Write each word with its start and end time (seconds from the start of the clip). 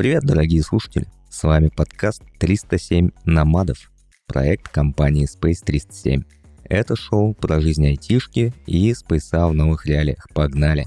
Привет, 0.00 0.22
дорогие 0.22 0.62
слушатели! 0.62 1.06
С 1.28 1.42
вами 1.42 1.68
подкаст 1.68 2.22
307 2.38 3.10
Номадов, 3.26 3.92
проект 4.26 4.70
компании 4.70 5.28
Space 5.28 5.62
307. 5.62 6.22
Это 6.64 6.96
шоу 6.96 7.34
про 7.34 7.60
жизнь 7.60 7.86
айтишки 7.86 8.54
и 8.66 8.94
Space 8.94 9.37
а 9.37 9.46
в 9.46 9.52
новых 9.52 9.84
реалиях. 9.84 10.26
Погнали! 10.32 10.86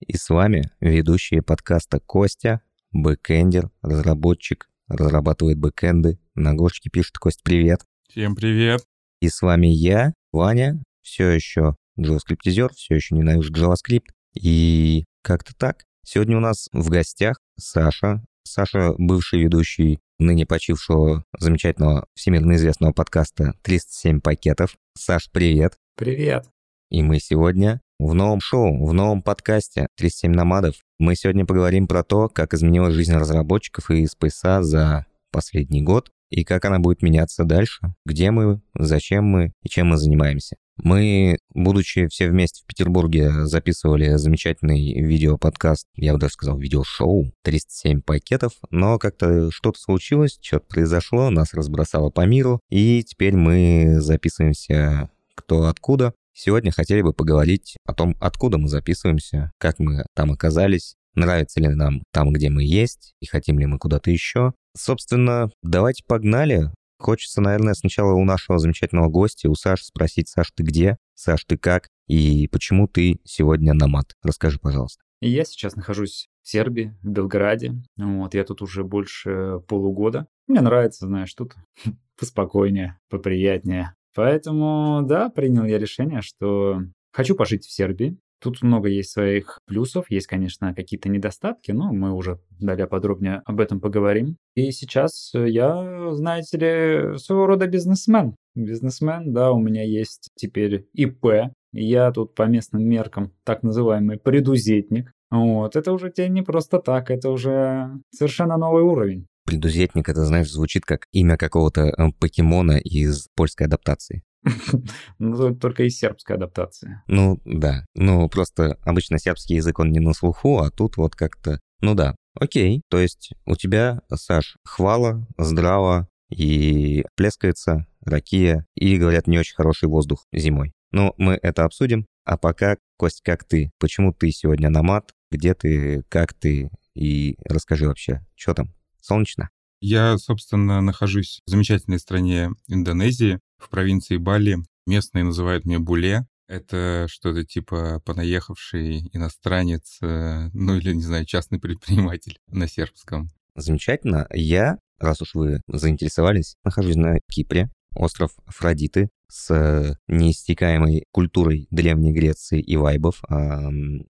И 0.00 0.14
с 0.14 0.28
вами 0.28 0.70
ведущие 0.80 1.40
подкаста 1.40 2.00
Костя, 2.00 2.60
бэкэндер, 2.90 3.70
разработчик, 3.80 4.68
разрабатывает 4.88 5.58
бэкэнды. 5.58 6.18
На 6.34 6.52
Гошке 6.52 6.90
пишет 6.90 7.16
Кость, 7.16 7.42
привет. 7.42 7.80
Всем 8.06 8.36
привет. 8.36 8.82
И 9.22 9.28
с 9.28 9.40
вами 9.40 9.68
я, 9.68 10.14
Ваня, 10.32 10.82
все 11.00 11.28
еще 11.28 11.76
JavaScript-изер, 11.96 12.74
все 12.74 12.96
еще 12.96 13.14
ненавижу 13.14 13.52
JavaScript. 13.52 14.06
И 14.34 15.04
как-то 15.22 15.54
так. 15.56 15.84
Сегодня 16.04 16.38
у 16.38 16.40
нас 16.40 16.68
в 16.72 16.88
гостях 16.88 17.36
Саша. 17.56 18.24
Саша, 18.42 18.94
бывший 18.98 19.44
ведущий 19.44 20.00
ныне 20.18 20.44
почившего 20.44 21.24
замечательного 21.38 22.08
всемирно 22.16 22.56
известного 22.56 22.92
подкаста 22.92 23.54
«307 23.62 24.18
пакетов». 24.18 24.74
Саш, 24.98 25.30
привет. 25.30 25.76
Привет. 25.96 26.48
И 26.90 27.04
мы 27.04 27.20
сегодня 27.20 27.80
в 28.00 28.14
новом 28.14 28.40
шоу, 28.40 28.84
в 28.84 28.92
новом 28.92 29.22
подкасте 29.22 29.86
«37 30.00 30.30
номадов». 30.30 30.74
Мы 30.98 31.14
сегодня 31.14 31.46
поговорим 31.46 31.86
про 31.86 32.02
то, 32.02 32.28
как 32.28 32.54
изменилась 32.54 32.94
жизнь 32.94 33.14
разработчиков 33.14 33.88
и 33.88 34.04
спейса 34.08 34.64
за 34.64 35.06
последний 35.30 35.82
год 35.82 36.10
и 36.32 36.44
как 36.44 36.64
она 36.64 36.78
будет 36.78 37.02
меняться 37.02 37.44
дальше, 37.44 37.94
где 38.06 38.30
мы, 38.30 38.62
зачем 38.74 39.24
мы 39.26 39.52
и 39.62 39.68
чем 39.68 39.88
мы 39.88 39.98
занимаемся. 39.98 40.56
Мы, 40.78 41.36
будучи 41.54 42.08
все 42.08 42.28
вместе 42.28 42.62
в 42.62 42.66
Петербурге, 42.66 43.44
записывали 43.44 44.16
замечательный 44.16 45.00
видеоподкаст, 45.00 45.86
я 45.94 46.14
бы 46.14 46.18
даже 46.18 46.32
сказал 46.32 46.58
видеошоу, 46.58 47.30
307 47.42 48.00
пакетов, 48.00 48.54
но 48.70 48.98
как-то 48.98 49.50
что-то 49.50 49.78
случилось, 49.78 50.38
что-то 50.40 50.64
произошло, 50.66 51.28
нас 51.28 51.52
разбросало 51.52 52.08
по 52.08 52.24
миру, 52.24 52.60
и 52.70 53.04
теперь 53.04 53.36
мы 53.36 54.00
записываемся 54.00 55.10
кто 55.34 55.66
откуда. 55.66 56.14
Сегодня 56.32 56.72
хотели 56.72 57.02
бы 57.02 57.12
поговорить 57.12 57.76
о 57.84 57.92
том, 57.92 58.16
откуда 58.18 58.56
мы 58.56 58.68
записываемся, 58.68 59.52
как 59.58 59.78
мы 59.78 60.06
там 60.14 60.32
оказались, 60.32 60.96
нравится 61.14 61.60
ли 61.60 61.68
нам 61.68 62.02
там, 62.10 62.32
где 62.32 62.48
мы 62.48 62.64
есть, 62.64 63.14
и 63.20 63.26
хотим 63.26 63.58
ли 63.58 63.66
мы 63.66 63.78
куда-то 63.78 64.10
еще. 64.10 64.54
Собственно, 64.76 65.50
давайте 65.62 66.04
погнали. 66.06 66.70
Хочется, 66.98 67.40
наверное, 67.40 67.74
сначала 67.74 68.12
у 68.12 68.24
нашего 68.24 68.58
замечательного 68.58 69.08
гостя, 69.08 69.50
у 69.50 69.54
Саши 69.54 69.84
спросить, 69.84 70.28
Саш, 70.28 70.52
ты 70.52 70.62
где? 70.62 70.98
Саш, 71.14 71.44
ты 71.44 71.58
как? 71.58 71.88
И 72.06 72.48
почему 72.48 72.86
ты 72.86 73.18
сегодня 73.24 73.74
на 73.74 73.88
мат? 73.88 74.14
Расскажи, 74.22 74.58
пожалуйста. 74.58 75.02
Я 75.20 75.44
сейчас 75.44 75.76
нахожусь 75.76 76.28
в 76.42 76.48
Сербии, 76.48 76.96
в 77.02 77.08
Белграде. 77.08 77.74
Вот, 77.96 78.34
я 78.34 78.44
тут 78.44 78.62
уже 78.62 78.84
больше 78.84 79.60
полугода. 79.68 80.26
Мне 80.46 80.60
нравится, 80.60 81.06
знаешь, 81.06 81.32
тут 81.34 81.54
поспокойнее, 82.18 82.98
поприятнее. 83.08 83.94
Поэтому, 84.14 85.02
да, 85.04 85.28
принял 85.28 85.64
я 85.64 85.78
решение, 85.78 86.22
что 86.22 86.80
хочу 87.12 87.34
пожить 87.34 87.64
в 87.64 87.72
Сербии. 87.72 88.18
Тут 88.42 88.60
много 88.62 88.88
есть 88.88 89.12
своих 89.12 89.60
плюсов, 89.66 90.06
есть, 90.10 90.26
конечно, 90.26 90.74
какие-то 90.74 91.08
недостатки, 91.08 91.70
но 91.70 91.92
мы 91.92 92.12
уже 92.12 92.40
далее 92.58 92.88
подробнее 92.88 93.40
об 93.44 93.60
этом 93.60 93.80
поговорим. 93.80 94.36
И 94.56 94.72
сейчас 94.72 95.30
я, 95.32 96.12
знаете 96.12 96.58
ли, 96.58 97.18
своего 97.18 97.46
рода 97.46 97.68
бизнесмен. 97.68 98.34
Бизнесмен, 98.56 99.32
да, 99.32 99.52
у 99.52 99.60
меня 99.60 99.84
есть 99.84 100.28
теперь 100.34 100.86
ИП. 100.92 101.52
Я 101.72 102.10
тут 102.10 102.34
по 102.34 102.42
местным 102.42 102.82
меркам 102.82 103.32
так 103.44 103.62
называемый 103.62 104.18
предузетник. 104.18 105.12
Вот, 105.30 105.76
это 105.76 105.92
уже 105.92 106.10
тебе 106.10 106.28
не 106.28 106.42
просто 106.42 106.80
так, 106.80 107.10
это 107.10 107.30
уже 107.30 107.92
совершенно 108.12 108.56
новый 108.56 108.82
уровень. 108.82 109.26
Предузетник, 109.46 110.08
это, 110.08 110.24
знаешь, 110.24 110.50
звучит 110.50 110.84
как 110.84 111.06
имя 111.12 111.36
какого-то 111.36 111.82
э, 111.82 112.12
покемона 112.18 112.78
из 112.78 113.28
польской 113.34 113.66
адаптации. 113.66 114.22
Ну, 115.18 115.54
только 115.54 115.84
из 115.84 115.96
сербской 115.96 116.36
адаптации. 116.36 117.02
Ну, 117.06 117.40
да. 117.44 117.84
Ну, 117.94 118.28
просто 118.28 118.78
обычно 118.82 119.18
сербский 119.18 119.56
язык, 119.56 119.78
он 119.78 119.90
не 119.90 120.00
на 120.00 120.12
слуху, 120.12 120.58
а 120.58 120.70
тут 120.70 120.96
вот 120.96 121.14
как-то... 121.14 121.60
Ну 121.80 121.94
да, 121.94 122.14
окей. 122.38 122.82
То 122.88 122.98
есть 122.98 123.32
у 123.46 123.56
тебя, 123.56 124.02
Саш, 124.12 124.56
хвала, 124.64 125.26
здраво 125.38 126.08
и 126.30 127.04
плескается 127.16 127.86
ракия, 128.04 128.66
и, 128.74 128.96
говорят, 128.96 129.26
не 129.26 129.38
очень 129.38 129.54
хороший 129.54 129.88
воздух 129.88 130.26
зимой. 130.32 130.72
Но 130.90 131.14
мы 131.18 131.38
это 131.42 131.64
обсудим. 131.64 132.06
А 132.24 132.36
пока, 132.36 132.76
Кость, 132.96 133.22
как 133.22 133.44
ты? 133.44 133.70
Почему 133.78 134.12
ты 134.12 134.30
сегодня 134.30 134.70
на 134.70 134.82
мат? 134.82 135.12
Где 135.30 135.54
ты? 135.54 136.02
Как 136.08 136.34
ты? 136.34 136.70
И 136.94 137.36
расскажи 137.48 137.86
вообще, 137.86 138.24
что 138.36 138.54
там? 138.54 138.72
Солнечно? 139.00 139.50
Я, 139.80 140.16
собственно, 140.18 140.80
нахожусь 140.80 141.40
в 141.44 141.50
замечательной 141.50 141.98
стране 141.98 142.50
Индонезии, 142.68 143.40
в 143.62 143.70
провинции 143.70 144.16
Бали. 144.16 144.58
Местные 144.86 145.24
называют 145.24 145.64
меня 145.64 145.78
Буле. 145.78 146.26
Это 146.48 147.06
что-то 147.08 147.44
типа 147.44 148.02
понаехавший 148.04 149.08
иностранец, 149.12 149.98
э, 150.02 150.50
ну 150.52 150.76
или, 150.76 150.92
не 150.92 151.02
знаю, 151.02 151.24
частный 151.24 151.58
предприниматель 151.58 152.38
на 152.48 152.68
сербском. 152.68 153.30
Замечательно. 153.54 154.26
Я, 154.32 154.78
раз 154.98 155.22
уж 155.22 155.34
вы 155.34 155.60
заинтересовались, 155.68 156.56
нахожусь 156.64 156.96
на 156.96 157.20
Кипре, 157.30 157.70
остров 157.94 158.32
Афродиты, 158.46 159.08
с 159.28 159.96
неистекаемой 160.08 161.06
культурой 161.10 161.66
Древней 161.70 162.12
Греции 162.12 162.60
и 162.60 162.76
вайбов 162.76 163.22
э, 163.30 163.34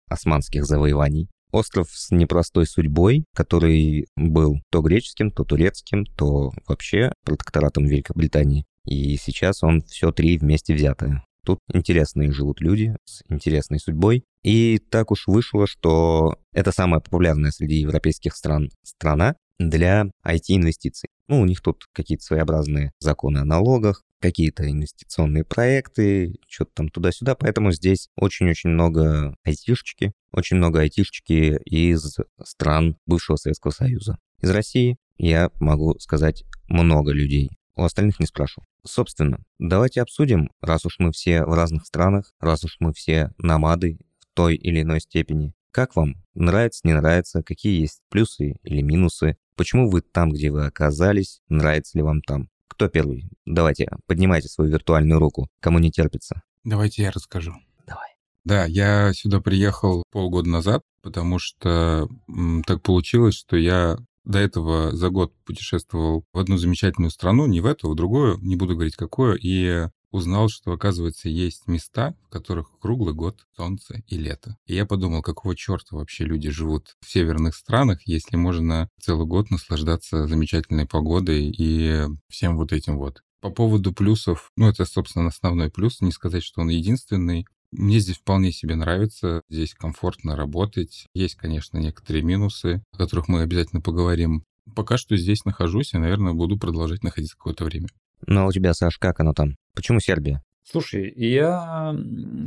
османских 0.09 0.65
завоеваний. 0.65 1.29
Остров 1.53 1.87
с 1.91 2.11
непростой 2.11 2.65
судьбой, 2.65 3.25
который 3.33 4.07
был 4.17 4.55
то 4.69 4.81
греческим, 4.81 5.31
то 5.31 5.45
турецким, 5.45 6.03
то 6.05 6.51
вообще 6.67 7.13
протекторатом 7.23 7.85
Великобритании. 7.85 8.65
И 8.85 9.17
сейчас 9.17 9.63
он 9.63 9.81
все 9.81 10.11
три 10.11 10.37
вместе 10.37 10.73
взятое. 10.73 11.23
Тут 11.45 11.59
интересные 11.73 12.31
живут 12.31 12.61
люди 12.61 12.95
с 13.05 13.21
интересной 13.29 13.79
судьбой. 13.79 14.23
И 14.43 14.77
так 14.77 15.11
уж 15.11 15.27
вышло, 15.27 15.67
что 15.67 16.37
это 16.53 16.71
самая 16.71 17.01
популярная 17.01 17.51
среди 17.51 17.75
европейских 17.75 18.35
стран 18.35 18.69
страна 18.83 19.35
для 19.59 20.05
IT-инвестиций. 20.25 21.09
Ну, 21.27 21.41
у 21.41 21.45
них 21.45 21.61
тут 21.61 21.85
какие-то 21.93 22.23
своеобразные 22.23 22.91
законы 22.99 23.39
о 23.39 23.45
налогах, 23.45 24.03
какие-то 24.19 24.69
инвестиционные 24.69 25.43
проекты, 25.43 26.35
что-то 26.47 26.71
там 26.75 26.89
туда-сюда. 26.89 27.35
Поэтому 27.35 27.71
здесь 27.71 28.07
очень-очень 28.15 28.69
много 28.69 29.35
айтишечки, 29.43 30.13
очень 30.31 30.57
много 30.57 30.79
айтишечки 30.79 31.59
из 31.65 32.17
стран 32.43 32.97
бывшего 33.05 33.35
Советского 33.35 33.71
Союза. 33.71 34.17
Из 34.41 34.49
России 34.49 34.97
я 35.17 35.51
могу 35.59 35.99
сказать 35.99 36.43
много 36.69 37.11
людей. 37.11 37.51
У 37.75 37.83
остальных 37.83 38.19
не 38.19 38.25
спрашивал. 38.25 38.65
Собственно, 38.85 39.39
давайте 39.59 40.01
обсудим, 40.01 40.51
раз 40.61 40.85
уж 40.85 40.99
мы 40.99 41.11
все 41.11 41.45
в 41.45 41.53
разных 41.53 41.85
странах, 41.85 42.33
раз 42.39 42.63
уж 42.65 42.77
мы 42.79 42.93
все 42.93 43.31
намады 43.37 43.99
в 44.19 44.25
той 44.35 44.55
или 44.55 44.81
иной 44.81 44.99
степени. 44.99 45.53
Как 45.71 45.95
вам? 45.95 46.15
Нравится, 46.35 46.81
не 46.83 46.93
нравится? 46.93 47.43
Какие 47.43 47.81
есть 47.81 48.01
плюсы 48.09 48.55
или 48.63 48.81
минусы? 48.81 49.37
Почему 49.55 49.89
вы 49.89 50.01
там, 50.01 50.31
где 50.31 50.51
вы 50.51 50.65
оказались? 50.65 51.41
Нравится 51.47 51.97
ли 51.97 52.03
вам 52.03 52.21
там? 52.21 52.49
Кто 52.67 52.89
первый? 52.89 53.29
Давайте, 53.45 53.89
поднимайте 54.05 54.49
свою 54.49 54.71
виртуальную 54.71 55.19
руку. 55.19 55.47
Кому 55.59 55.79
не 55.79 55.91
терпится? 55.91 56.41
Давайте 56.63 57.03
я 57.03 57.11
расскажу. 57.11 57.53
Давай. 57.87 58.09
Да, 58.43 58.65
я 58.65 59.13
сюда 59.13 59.39
приехал 59.39 60.03
полгода 60.11 60.49
назад, 60.49 60.81
потому 61.01 61.39
что 61.39 62.07
м, 62.27 62.63
так 62.65 62.81
получилось, 62.81 63.35
что 63.35 63.57
я 63.57 63.97
до 64.23 64.39
этого 64.39 64.95
за 64.95 65.09
год 65.09 65.33
путешествовал 65.45 66.25
в 66.33 66.37
одну 66.37 66.57
замечательную 66.57 67.11
страну, 67.11 67.45
не 67.45 67.61
в 67.61 67.65
эту, 67.65 67.87
а 67.87 67.91
в 67.91 67.95
другую, 67.95 68.37
не 68.41 68.55
буду 68.55 68.73
говорить 68.73 68.95
какую, 68.95 69.37
и 69.41 69.87
узнал, 70.13 70.47
что, 70.47 70.71
оказывается, 70.71 71.27
есть 71.27 71.67
места, 71.67 72.15
в 72.27 72.29
которых 72.29 72.69
круглый 72.79 73.15
год 73.15 73.45
солнце 73.57 74.03
и 74.07 74.17
лето. 74.17 74.57
И 74.67 74.75
я 74.75 74.85
подумал, 74.85 75.23
какого 75.23 75.55
черта 75.55 75.95
вообще 75.95 76.23
люди 76.23 76.49
живут 76.51 76.95
в 77.01 77.11
северных 77.11 77.55
странах, 77.55 78.01
если 78.05 78.37
можно 78.37 78.89
целый 79.01 79.25
год 79.25 79.49
наслаждаться 79.49 80.27
замечательной 80.27 80.85
погодой 80.85 81.49
и 81.49 82.05
всем 82.29 82.57
вот 82.57 82.71
этим 82.71 82.97
вот. 82.97 83.23
По 83.41 83.49
поводу 83.49 83.91
плюсов, 83.91 84.51
ну, 84.55 84.69
это, 84.69 84.85
собственно, 84.85 85.27
основной 85.27 85.69
плюс, 85.69 85.99
не 85.99 86.11
сказать, 86.11 86.43
что 86.43 86.61
он 86.61 86.69
единственный. 86.69 87.45
Мне 87.75 87.99
здесь 87.99 88.17
вполне 88.17 88.51
себе 88.51 88.75
нравится, 88.75 89.41
здесь 89.49 89.73
комфортно 89.73 90.35
работать. 90.35 91.07
Есть, 91.15 91.35
конечно, 91.35 91.77
некоторые 91.77 92.23
минусы, 92.23 92.83
о 92.91 92.97
которых 92.97 93.27
мы 93.27 93.41
обязательно 93.41 93.81
поговорим. 93.81 94.43
Пока 94.75 94.97
что 94.97 95.17
здесь 95.17 95.43
нахожусь 95.43 95.93
и, 95.93 95.97
наверное, 95.97 96.33
буду 96.33 96.57
продолжать 96.57 97.03
находиться 97.03 97.35
какое-то 97.35 97.65
время. 97.65 97.87
Ну 98.27 98.41
а 98.41 98.45
у 98.45 98.51
тебя, 98.51 98.73
Саш, 98.73 98.97
как 98.99 99.19
оно 99.19 99.33
там? 99.33 99.55
Почему 99.75 99.99
Сербия? 99.99 100.43
Слушай, 100.63 101.11
я, 101.15 101.93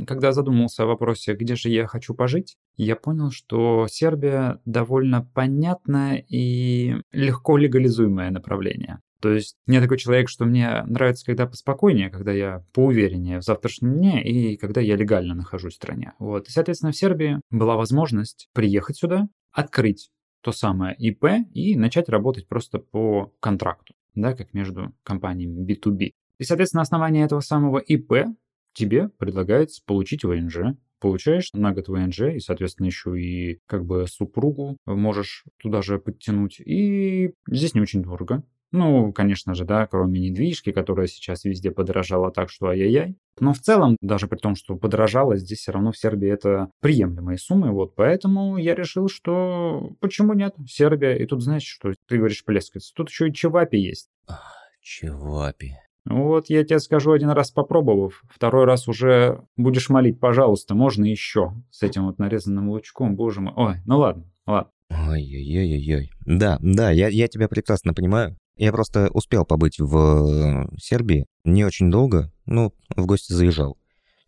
когда 0.07 0.31
задумался 0.31 0.83
о 0.83 0.87
вопросе, 0.87 1.35
где 1.35 1.55
же 1.55 1.69
я 1.69 1.85
хочу 1.85 2.15
пожить, 2.15 2.55
я 2.75 2.95
понял, 2.95 3.29
что 3.29 3.85
Сербия 3.89 4.59
довольно 4.65 5.21
понятное 5.21 6.25
и 6.27 6.95
легко 7.11 7.57
легализуемое 7.57 8.31
направление. 8.31 9.01
То 9.19 9.31
есть 9.31 9.55
мне 9.65 9.81
такой 9.81 9.97
человек, 9.97 10.29
что 10.29 10.45
мне 10.45 10.83
нравится, 10.83 11.25
когда 11.25 11.47
поспокойнее, 11.47 12.09
когда 12.09 12.31
я 12.31 12.63
поувереннее 12.73 13.39
в 13.39 13.43
завтрашнем 13.43 13.95
дне 13.95 14.23
и 14.23 14.57
когда 14.57 14.81
я 14.81 14.95
легально 14.95 15.33
нахожусь 15.33 15.73
в 15.73 15.77
стране. 15.77 16.13
Вот. 16.19 16.47
И, 16.47 16.51
соответственно, 16.51 16.91
в 16.91 16.97
Сербии 16.97 17.41
была 17.49 17.75
возможность 17.75 18.49
приехать 18.53 18.97
сюда, 18.97 19.27
открыть 19.51 20.11
то 20.41 20.51
самое 20.51 20.95
ИП 20.95 21.25
и 21.53 21.75
начать 21.75 22.09
работать 22.09 22.47
просто 22.47 22.79
по 22.79 23.33
контракту, 23.39 23.95
да, 24.15 24.33
как 24.33 24.53
между 24.53 24.93
компаниями 25.03 25.65
B2B. 25.65 26.11
И, 26.37 26.43
соответственно, 26.43 26.79
на 26.79 26.83
основании 26.83 27.25
этого 27.25 27.39
самого 27.39 27.79
ИП 27.79 28.27
тебе 28.73 29.09
предлагается 29.09 29.81
получить 29.85 30.23
ВНЖ, 30.23 30.77
получаешь 30.99 31.51
на 31.53 31.73
год 31.73 31.87
ВНЖ, 31.87 32.35
и, 32.35 32.39
соответственно, 32.39 32.87
еще 32.87 33.19
и 33.19 33.59
как 33.65 33.85
бы 33.85 34.05
супругу 34.07 34.77
можешь 34.85 35.43
туда 35.57 35.81
же 35.81 35.99
подтянуть. 35.99 36.59
И 36.59 37.33
здесь 37.49 37.73
не 37.73 37.81
очень 37.81 38.03
дорого. 38.03 38.43
Ну, 38.71 39.13
конечно 39.13 39.53
же, 39.53 39.63
да, 39.63 39.87
кроме 39.87 40.19
недвижки, 40.19 40.71
которая 40.71 41.07
сейчас 41.07 41.45
везде 41.45 41.71
подорожала 41.71 42.31
так, 42.31 42.49
что 42.49 42.67
ай-яй-яй. 42.67 43.15
Но 43.39 43.53
в 43.53 43.59
целом, 43.59 43.95
даже 44.01 44.27
при 44.27 44.37
том, 44.37 44.55
что 44.55 44.75
подорожало, 44.75 45.37
здесь 45.37 45.59
все 45.59 45.71
равно 45.71 45.91
в 45.91 45.97
Сербии 45.97 46.29
это 46.29 46.69
приемлемые 46.81 47.37
суммы. 47.37 47.71
Вот 47.71 47.95
поэтому 47.95 48.57
я 48.57 48.75
решил, 48.75 49.07
что 49.07 49.91
почему 50.01 50.33
нет? 50.33 50.55
Сербия. 50.67 51.15
И 51.15 51.25
тут 51.25 51.41
знаешь, 51.41 51.63
что 51.63 51.93
ты 52.07 52.17
говоришь 52.17 52.43
плескаться. 52.43 52.93
Тут 52.93 53.09
еще 53.09 53.29
и 53.29 53.33
Чевапи 53.33 53.77
есть. 53.77 54.09
Чевапи. 54.81 55.75
Вот 56.09 56.49
я 56.49 56.63
тебе 56.63 56.79
скажу 56.79 57.11
один 57.11 57.29
раз 57.31 57.51
попробовав, 57.51 58.23
второй 58.29 58.63
раз 58.63 58.87
уже 58.87 59.41
будешь 59.57 59.89
молить, 59.89 60.21
пожалуйста, 60.21 60.73
можно 60.73 61.03
еще 61.03 61.51
с 61.69 61.83
этим 61.83 62.05
вот 62.05 62.17
нарезанным 62.17 62.69
лучком, 62.69 63.17
боже 63.17 63.41
мой. 63.41 63.53
Ой, 63.57 63.75
ну 63.85 63.97
ладно, 63.97 64.23
ладно. 64.45 64.71
Ой-ой-ой-ой. 64.89 66.09
Да, 66.25 66.59
да, 66.61 66.91
я, 66.91 67.09
я 67.09 67.27
тебя 67.27 67.49
прекрасно 67.49 67.93
понимаю. 67.93 68.37
Я 68.57 68.71
просто 68.71 69.09
успел 69.13 69.45
побыть 69.45 69.79
в 69.79 69.95
э, 69.95 70.67
Сербии 70.79 71.25
не 71.43 71.63
очень 71.63 71.91
долго, 71.91 72.31
ну, 72.45 72.73
в 72.95 73.05
гости 73.05 73.33
заезжал. 73.33 73.77